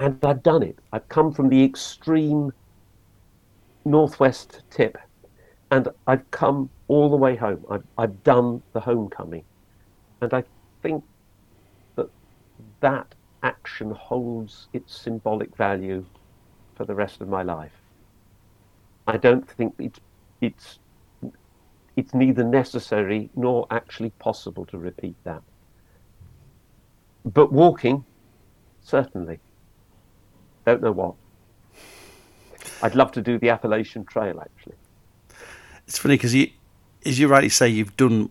[0.00, 0.78] and I'd done it.
[0.92, 2.52] I'd come from the extreme
[3.84, 4.96] northwest tip,
[5.70, 7.64] and I've come all the way home.
[7.70, 9.44] I've, I've done the homecoming,
[10.20, 10.44] and I
[10.82, 11.04] think
[11.96, 12.08] that
[12.80, 16.04] that action holds its symbolic value
[16.74, 17.72] for the rest of my life.
[19.06, 20.00] I don't think it's
[20.40, 20.78] it's
[21.96, 25.42] it's neither necessary nor actually possible to repeat that.
[27.24, 28.04] But walking,
[28.82, 29.38] certainly.
[30.64, 31.14] Don't know what.
[32.82, 34.76] I'd love to do the Appalachian Trail, actually.
[35.90, 36.48] It's funny because you,
[37.04, 38.30] as you rightly say, you've done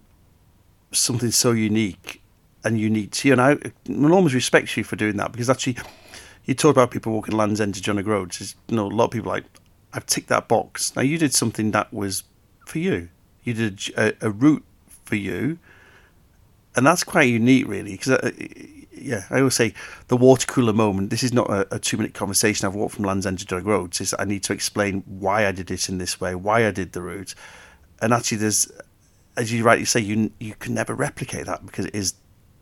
[0.93, 2.21] something so unique
[2.63, 5.75] and unique to you, and I enormous respect you for doing that because actually,
[6.45, 8.55] you talk about people walking Land's End to John O'Groats.
[8.69, 9.43] You know, a lot of people like
[9.91, 10.95] I've ticked that box.
[10.95, 12.23] Now you did something that was
[12.65, 13.09] for you.
[13.43, 14.63] You did a, a route
[15.03, 15.59] for you,
[16.79, 17.91] and that's quite unique, really.
[17.91, 18.31] Because uh,
[18.93, 19.73] yeah, I always say
[20.07, 21.09] the water cooler moment.
[21.09, 22.65] This is not a, a two minute conversation.
[22.65, 23.99] I've walked from Land's End to John O'Groats.
[23.99, 26.93] Is I need to explain why I did it in this way, why I did
[26.93, 27.35] the route,
[28.01, 28.71] and actually, there's
[29.35, 32.13] as you rightly say, you you can never replicate that because it is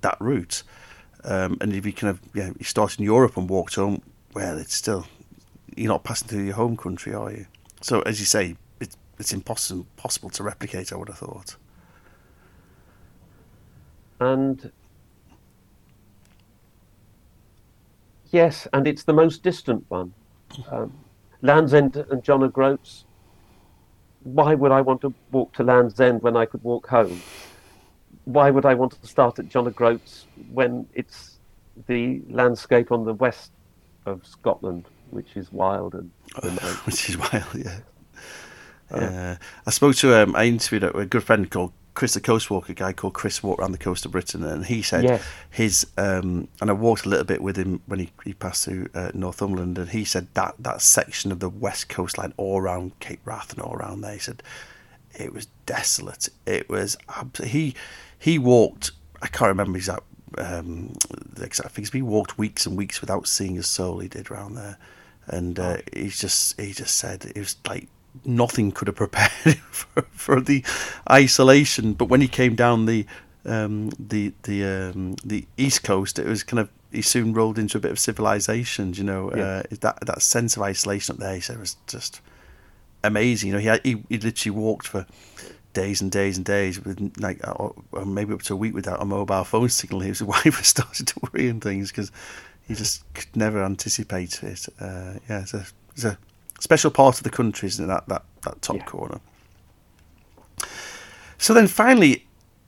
[0.02, 0.64] that route.
[1.24, 4.02] Um, and if you kind of yeah, you start in Europe and walked home,
[4.34, 5.06] well, it's still
[5.76, 7.46] you're not passing through your home country, are you?
[7.82, 10.92] So, as you say, it's it's impossible possible to replicate.
[10.92, 11.56] I would have thought.
[14.20, 14.72] And
[18.32, 20.14] yes, and it's the most distant one.
[20.72, 20.94] Um,
[21.42, 23.06] Land's End and John O'Groats.
[24.24, 27.22] Why would I want to walk to Land's End when I could walk home?
[28.26, 31.38] Why would I want to start at John O'Groats when it's
[31.88, 33.52] the landscape on the west
[34.06, 36.12] of Scotland which is wild and
[36.86, 37.80] which is wild, yeah.
[38.90, 42.74] Uh, I spoke to um, I interviewed a good friend called Chris the Coast Walker,
[42.74, 45.26] guy called Chris walked around the coast of Britain, and he said yes.
[45.50, 48.90] his um, and I walked a little bit with him when he, he passed through
[48.94, 53.22] uh, Northumberland, and he said that that section of the west coastline, all around Cape
[53.26, 54.44] Wrath and all around there, he said
[55.16, 56.30] it was desolate.
[56.46, 56.98] It was
[57.44, 57.74] he
[58.20, 58.92] he walked.
[59.24, 60.04] I can't remember exact
[60.38, 61.90] um, the exact things.
[61.90, 63.98] But he walked weeks and weeks without seeing a soul.
[63.98, 64.78] He did around there
[65.28, 67.88] and uh, he's just he just said it was like
[68.26, 70.64] nothing could have prepared him for, for the
[71.10, 71.94] isolation.
[71.94, 73.06] But when he came down the
[73.46, 77.78] um, the the um, the east coast, it was kind of he soon rolled into
[77.78, 78.94] a bit of civilization.
[78.94, 79.44] You know, yeah.
[79.44, 82.22] uh, that that sense of isolation up there, he said, was just
[83.04, 83.48] amazing.
[83.48, 85.06] You know, he had, he, he literally walked for
[85.74, 89.06] days and days and days with like or maybe up to a week without a
[89.06, 90.02] mobile phone signal.
[90.02, 92.12] His wife was starting to worry and things because
[92.68, 94.66] he just could never anticipate it.
[94.80, 96.18] Uh, yeah, it's a, it's a
[96.60, 97.88] special part of the country, isn't it?
[97.88, 98.86] That that, that top yeah.
[98.86, 99.20] corner.
[101.38, 102.26] So then, finally,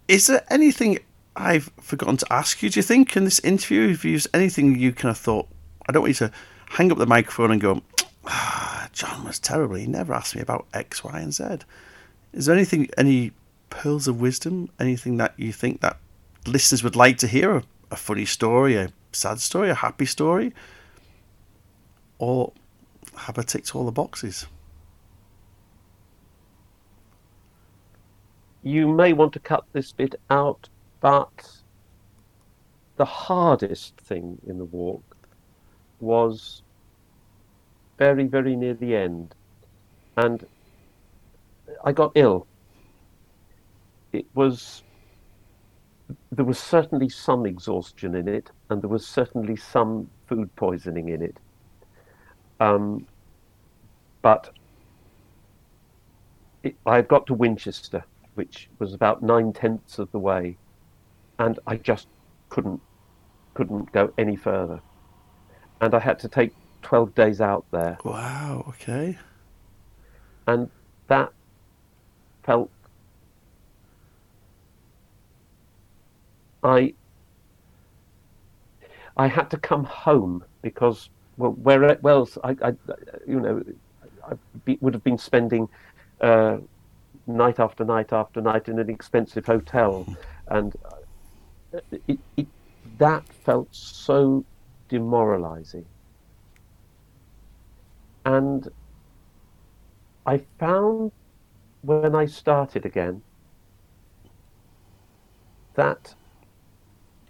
[0.08, 1.00] is there anything
[1.36, 2.70] I've forgotten to ask you?
[2.70, 5.48] Do you think in this interview, if you anything you kind of thought,
[5.88, 6.34] I don't want you to
[6.70, 7.82] hang up the microphone and go,
[8.26, 9.76] ah, John was terrible.
[9.76, 11.60] He never asked me about X, Y, and Z.
[12.34, 13.32] Is there anything, any
[13.70, 15.98] pearls of wisdom, anything that you think that
[16.46, 17.58] listeners would like to hear?
[17.58, 20.54] A, a funny story, a sad story, a happy story,
[22.20, 22.54] or
[23.26, 24.48] have I ticked all the boxes?
[28.64, 31.62] You may want to cut this bit out, but
[32.98, 35.04] the hardest thing in the walk
[36.00, 36.62] was
[37.98, 39.36] very, very near the end.
[40.18, 40.46] And
[41.84, 42.48] I got ill.
[44.12, 44.84] It was
[46.32, 51.22] there was certainly some exhaustion in it, and there was certainly some food poisoning in
[51.22, 51.38] it.
[52.60, 53.08] Um,
[54.22, 54.52] but
[56.64, 58.04] it, I had got to Winchester,
[58.36, 60.58] which was about nine tenths of the way,
[61.38, 62.08] and I just
[62.50, 62.82] couldn't
[63.54, 64.82] couldn't go any further,
[65.82, 67.98] and I had to take twelve days out there.
[68.04, 68.66] Wow.
[68.70, 69.18] Okay.
[70.48, 70.70] And
[71.08, 71.32] that
[72.44, 72.70] felt
[76.64, 76.94] I
[79.16, 81.10] I had to come home because
[81.40, 82.74] well, where else I, I
[83.28, 83.64] you know
[84.28, 84.34] I
[84.66, 85.68] be, would have been spending
[86.22, 86.58] uh,
[87.26, 90.06] night after night after night in an expensive hotel,
[90.50, 90.74] and
[91.74, 92.48] uh, it, it,
[92.98, 94.46] that felt so
[94.90, 95.86] demoralizing.
[98.26, 98.68] And
[100.26, 101.12] I found
[101.82, 103.24] when I started again
[105.76, 106.14] that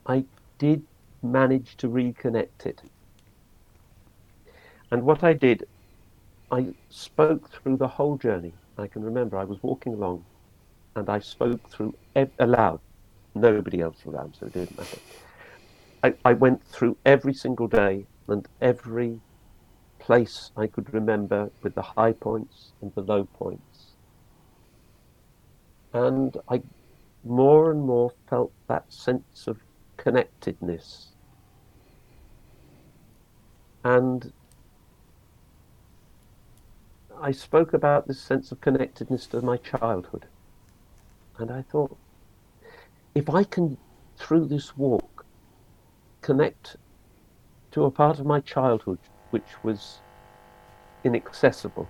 [0.08, 0.26] I
[0.58, 0.82] did
[1.22, 2.82] manage to reconnect it.
[4.92, 5.66] And what I did,
[6.52, 8.54] I spoke through the whole journey.
[8.78, 10.26] I can remember I was walking along
[10.96, 12.80] and I spoke through ev- aloud.
[13.36, 15.00] Nobody else around, so it didn't matter.
[16.04, 19.22] I, I went through every single day and every
[20.00, 23.96] place I could remember with the high points and the low points.
[25.94, 26.62] And I
[27.24, 29.58] more and more felt that sense of
[29.98, 31.14] connectedness.
[33.84, 34.32] And
[37.22, 40.26] I spoke about this sense of connectedness to my childhood.
[41.38, 41.98] And I thought,
[43.14, 43.78] if I can,
[44.18, 45.26] through this walk,
[46.22, 46.78] connect
[47.72, 49.00] to a part of my childhood
[49.32, 50.00] which was
[51.04, 51.88] inaccessible,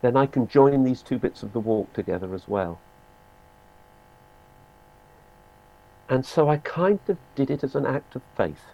[0.00, 2.80] then I can join these two bits of the walk together as well.
[6.08, 8.73] And so I kind of did it as an act of faith.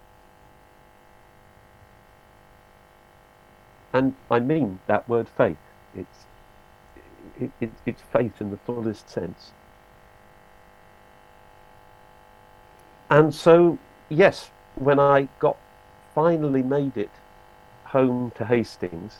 [3.92, 5.58] And I mean that word faith.
[5.94, 6.26] It's,
[7.40, 9.52] it, it, it's faith in the fullest sense.
[13.08, 13.78] And so,
[14.08, 15.56] yes, when I got
[16.14, 17.10] finally made it
[17.84, 19.16] home to Hastings,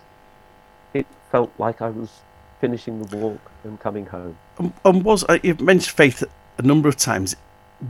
[0.94, 2.20] it felt like I was
[2.60, 4.36] finishing the walk and coming home.
[4.58, 6.22] Um, and was uh, you've mentioned faith
[6.58, 7.34] a number of times?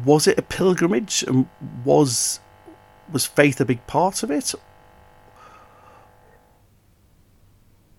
[0.05, 1.23] Was it a pilgrimage?
[1.25, 1.49] And
[1.85, 2.41] was
[3.13, 4.55] was faith a big part of it?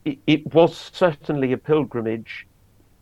[0.04, 2.48] It, was certainly a pilgrimage.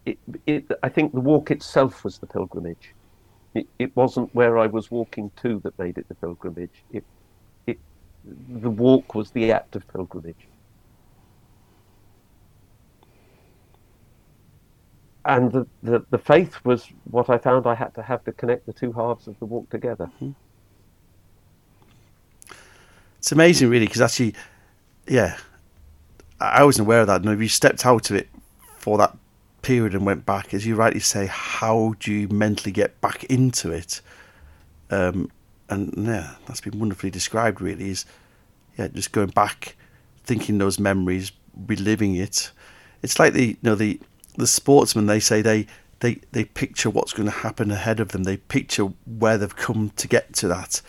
[0.06, 2.94] It, it, I think the walk itself was the pilgrimage.
[3.54, 6.84] It, it wasn't where I was walking to that made it the pilgrimage.
[6.92, 7.06] It,
[7.68, 7.80] it,
[8.50, 10.48] the walk was the act of pilgrimage.
[15.26, 18.66] And the, the, the faith was what I found I had to have to connect
[18.66, 20.10] the two halves of the walk together.
[20.16, 20.32] Mm-hmm.
[23.20, 24.34] It's amazing, really, because actually,
[25.08, 25.38] yeah,
[26.40, 27.24] I wasn't aware of that.
[27.24, 28.30] Now, if you stepped out of it
[28.78, 29.18] for that
[29.62, 33.72] period and went back, as you rightly say, how do you mentally get back into
[33.72, 34.02] it?
[34.90, 35.32] Um,
[35.70, 37.62] and yeah, that's been wonderfully described.
[37.62, 38.06] Really, is
[38.78, 39.76] yeah, just going back,
[40.24, 41.32] thinking those memories,
[41.68, 42.52] reliving it.
[43.04, 44.00] It's like the you know the
[44.38, 45.06] the sportsmen.
[45.06, 45.68] They say they
[46.00, 48.24] they they picture what's going to happen ahead of them.
[48.24, 50.82] They picture where they've come to get to that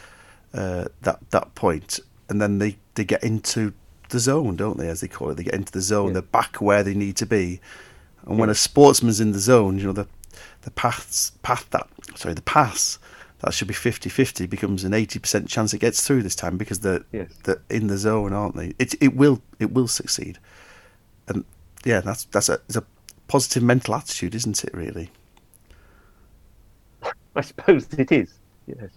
[0.54, 3.74] uh, that that point, and then they they get into
[4.10, 4.88] the zone, don't they?
[4.88, 6.08] As they call it, they get into the zone.
[6.08, 6.12] Yeah.
[6.14, 7.60] They're back where they need to be
[8.26, 10.06] and when a sportsman's in the zone, you know, the
[10.62, 12.98] the paths path that sorry, the pass
[13.40, 17.02] that should be 50-50 becomes an 80% chance it gets through this time because they're,
[17.10, 17.32] yes.
[17.44, 18.74] they're in the zone, aren't they?
[18.78, 20.38] It it will it will succeed.
[21.26, 21.44] And
[21.84, 22.84] yeah, that's that's a it's a
[23.28, 25.10] positive mental attitude, isn't it, really?
[27.36, 28.34] I suppose it is.
[28.66, 28.90] Yes.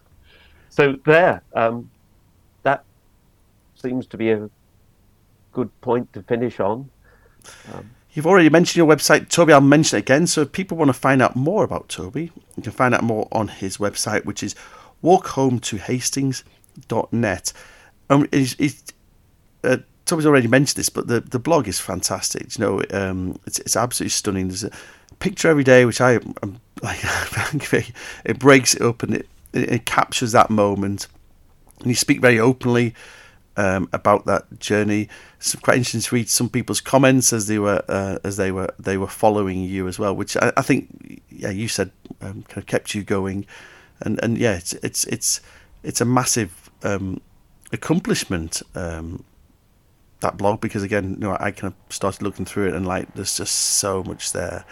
[0.70, 1.89] So there, um,
[2.64, 2.84] that
[3.76, 4.49] seems to be a
[5.53, 6.89] good point to finish on.
[7.73, 9.53] Um, You've already mentioned your website, Toby.
[9.53, 10.27] I'll mention it again.
[10.27, 13.27] So if people want to find out more about Toby, you can find out more
[13.31, 14.53] on his website, which is
[15.03, 17.53] walkhometohastings.net.
[18.09, 18.83] Um, he's, he's,
[19.63, 22.55] uh, Toby's already mentioned this, but the, the blog is fantastic.
[22.55, 24.49] You know, um, it's, it's absolutely stunning.
[24.49, 24.69] There's a
[25.17, 26.35] picture every day, which I am
[26.83, 27.03] like,
[28.25, 31.07] it breaks it up and it, it, it captures that moment.
[31.79, 32.93] And you speak very openly
[33.57, 35.09] um, about that journey.
[35.37, 38.73] It's quite interesting to read some people's comments as they were uh, as they were
[38.79, 41.91] they were following you as well, which I, I think yeah you said
[42.21, 43.45] um, kind of kept you going,
[44.01, 45.41] and and yeah it's it's it's
[45.83, 47.21] it's a massive um,
[47.71, 49.23] accomplishment um,
[50.21, 53.13] that blog because again you know I kind of started looking through it and like
[53.13, 54.65] there's just so much there,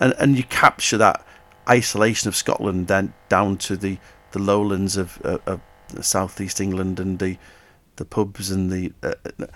[0.00, 1.26] and and you capture that
[1.68, 3.98] isolation of Scotland then down to the
[4.32, 5.60] the lowlands of, of, of
[6.04, 7.36] southeast England and the
[7.96, 9.46] the pubs and the uh, uh,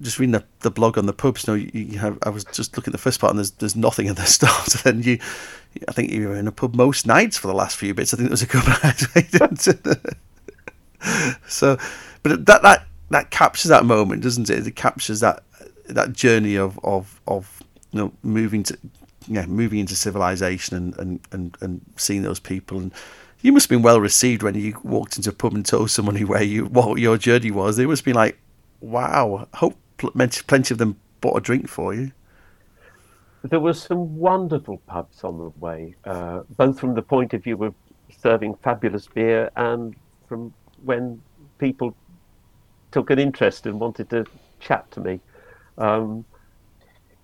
[0.00, 1.46] just reading the, the blog on the pubs.
[1.46, 3.76] You know, you, have, I was just looking at the first part, and there's there's
[3.76, 4.84] nothing in the start.
[4.84, 5.18] And then you,
[5.88, 8.12] I think you were in a pub most nights for the last few bits.
[8.12, 8.82] I think there was a couple of
[9.14, 9.68] nights.
[11.48, 11.78] so,
[12.22, 14.66] but that that that captures that moment, doesn't it?
[14.66, 15.42] It captures that
[15.86, 18.78] that journey of of of you know moving to
[19.28, 22.92] yeah moving into civilization and and and, and seeing those people and
[23.44, 26.24] you must have been well received when you walked into a pub and told somebody
[26.24, 27.76] where you what your journey was.
[27.76, 28.38] They must be like,
[28.80, 32.12] "Wow!" I hope plenty of them bought a drink for you.
[33.42, 37.62] There were some wonderful pubs on the way, uh, both from the point of view
[37.62, 37.74] of
[38.08, 39.94] serving fabulous beer and
[40.26, 41.20] from when
[41.58, 41.94] people
[42.92, 44.24] took an interest and wanted to
[44.58, 45.20] chat to me.
[45.76, 46.24] Um,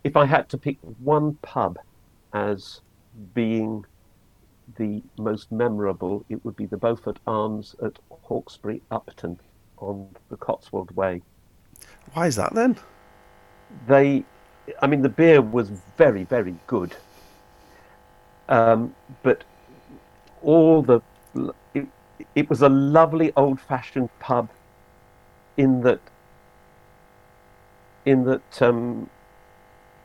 [0.05, 1.79] if I had to pick one pub
[2.35, 2.83] as
[3.33, 3.87] being
[4.77, 9.39] the most memorable, it would be the Beaufort Arms at Hawkesbury Upton
[9.79, 11.23] on the Cotswold Way.
[12.12, 12.77] Why is that then?
[13.87, 14.25] They,
[14.83, 16.95] I mean, the beer was very, very good.
[18.49, 19.45] Um, but
[20.43, 21.01] all the,
[21.75, 21.87] it,
[22.35, 24.49] it was a lovely old fashioned pub
[25.57, 26.01] in that
[28.07, 29.09] in that um,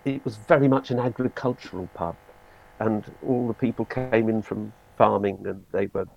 [0.03, 2.16] it was very much an agricultural pub,
[2.80, 6.07] and all the people came in from farming and they were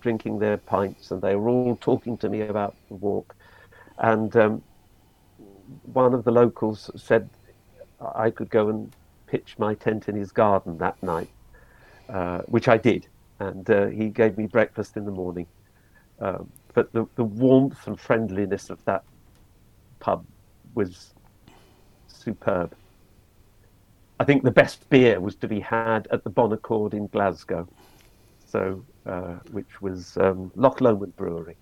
[0.00, 3.34] drinking their pints and they were all talking to me about the walk.
[3.98, 4.62] And um,
[5.82, 7.28] one of the locals said
[8.14, 8.94] I could go and
[9.26, 11.28] pitch my tent in his garden that night,
[12.08, 13.08] uh, which I did.
[13.38, 15.46] And uh, he gave me breakfast in the morning.
[16.20, 19.02] Um, but the, the warmth and friendliness of that
[20.00, 20.26] pub
[20.74, 21.14] was
[22.06, 22.74] superb.
[24.20, 27.66] I think the best beer was to be had at the Bon Accord in Glasgow,
[28.46, 31.56] so uh, which was um, Loch Lomond Brewery.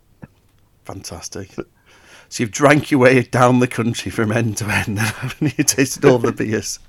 [0.85, 1.53] Fantastic.
[1.53, 5.63] So you've drank your way down the country from end to end, haven't you?
[5.63, 6.81] Tasted all the beers.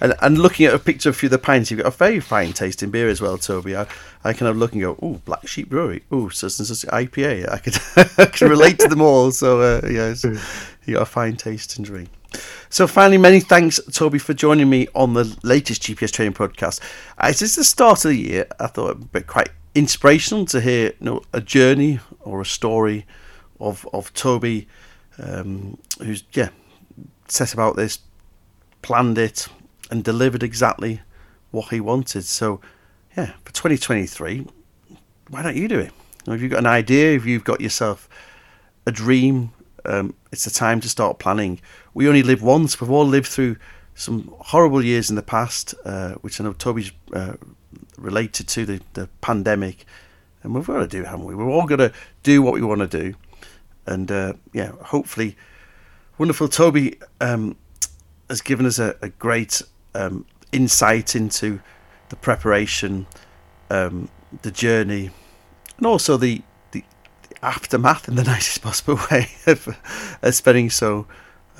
[0.00, 1.94] And, and looking at a picture of a few of the pints, you've got a
[1.94, 3.76] very fine tasting beer as well, Toby.
[3.76, 3.86] I,
[4.24, 7.46] I kind of look and go, oh, Black Sheep Brewery, oh, such and such IPA.
[7.46, 7.76] I could
[8.18, 9.30] I could relate to them all.
[9.32, 10.24] So uh, yes,
[10.90, 12.08] you got a fine tasting drink.
[12.68, 16.80] So finally, many thanks, Toby, for joining me on the latest GPS training podcast.
[17.18, 20.86] As it's the start of the year, I thought it'd be quite inspirational to hear
[20.86, 23.06] you know, a journey or a story
[23.60, 24.66] of of Toby,
[25.18, 26.50] um, who's yeah
[27.28, 28.00] set about this,
[28.82, 29.48] planned it,
[29.90, 31.02] and delivered exactly
[31.50, 32.24] what he wanted.
[32.24, 32.60] So
[33.16, 34.46] yeah, for 2023,
[35.28, 35.92] why don't you do it?
[36.26, 38.08] If you've got an idea, if you've got yourself
[38.86, 39.52] a dream,
[39.84, 41.60] um, it's the time to start planning.
[41.94, 42.80] We only live once.
[42.80, 43.56] We've all lived through
[43.94, 47.34] some horrible years in the past, uh, which I know Toby's uh,
[47.98, 49.84] related to the, the pandemic.
[50.42, 51.34] And we've got to do, haven't we?
[51.34, 53.14] We're all going to do what we want to do.
[53.86, 55.36] And uh, yeah, hopefully,
[56.18, 57.56] wonderful Toby um,
[58.28, 59.62] has given us a, a great
[59.94, 61.60] um, insight into
[62.08, 63.06] the preparation,
[63.70, 64.08] um,
[64.42, 65.10] the journey,
[65.76, 66.42] and also the
[67.42, 69.76] aftermath in the nicest possible way of,
[70.22, 71.06] of spending so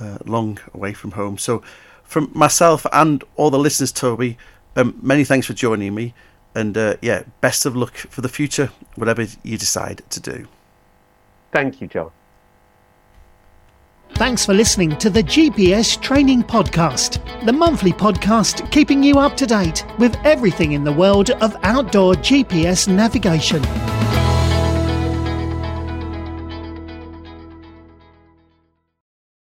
[0.00, 1.38] uh, long away from home.
[1.38, 1.62] So,
[2.04, 4.36] from myself and all the listeners, Toby,
[4.74, 6.12] um, many thanks for joining me.
[6.54, 10.48] And uh, yeah, best of luck for the future, whatever you decide to do.
[11.52, 12.10] Thank you, John.
[14.14, 19.46] Thanks for listening to the GPS Training Podcast, the monthly podcast keeping you up to
[19.46, 23.62] date with everything in the world of outdoor GPS navigation.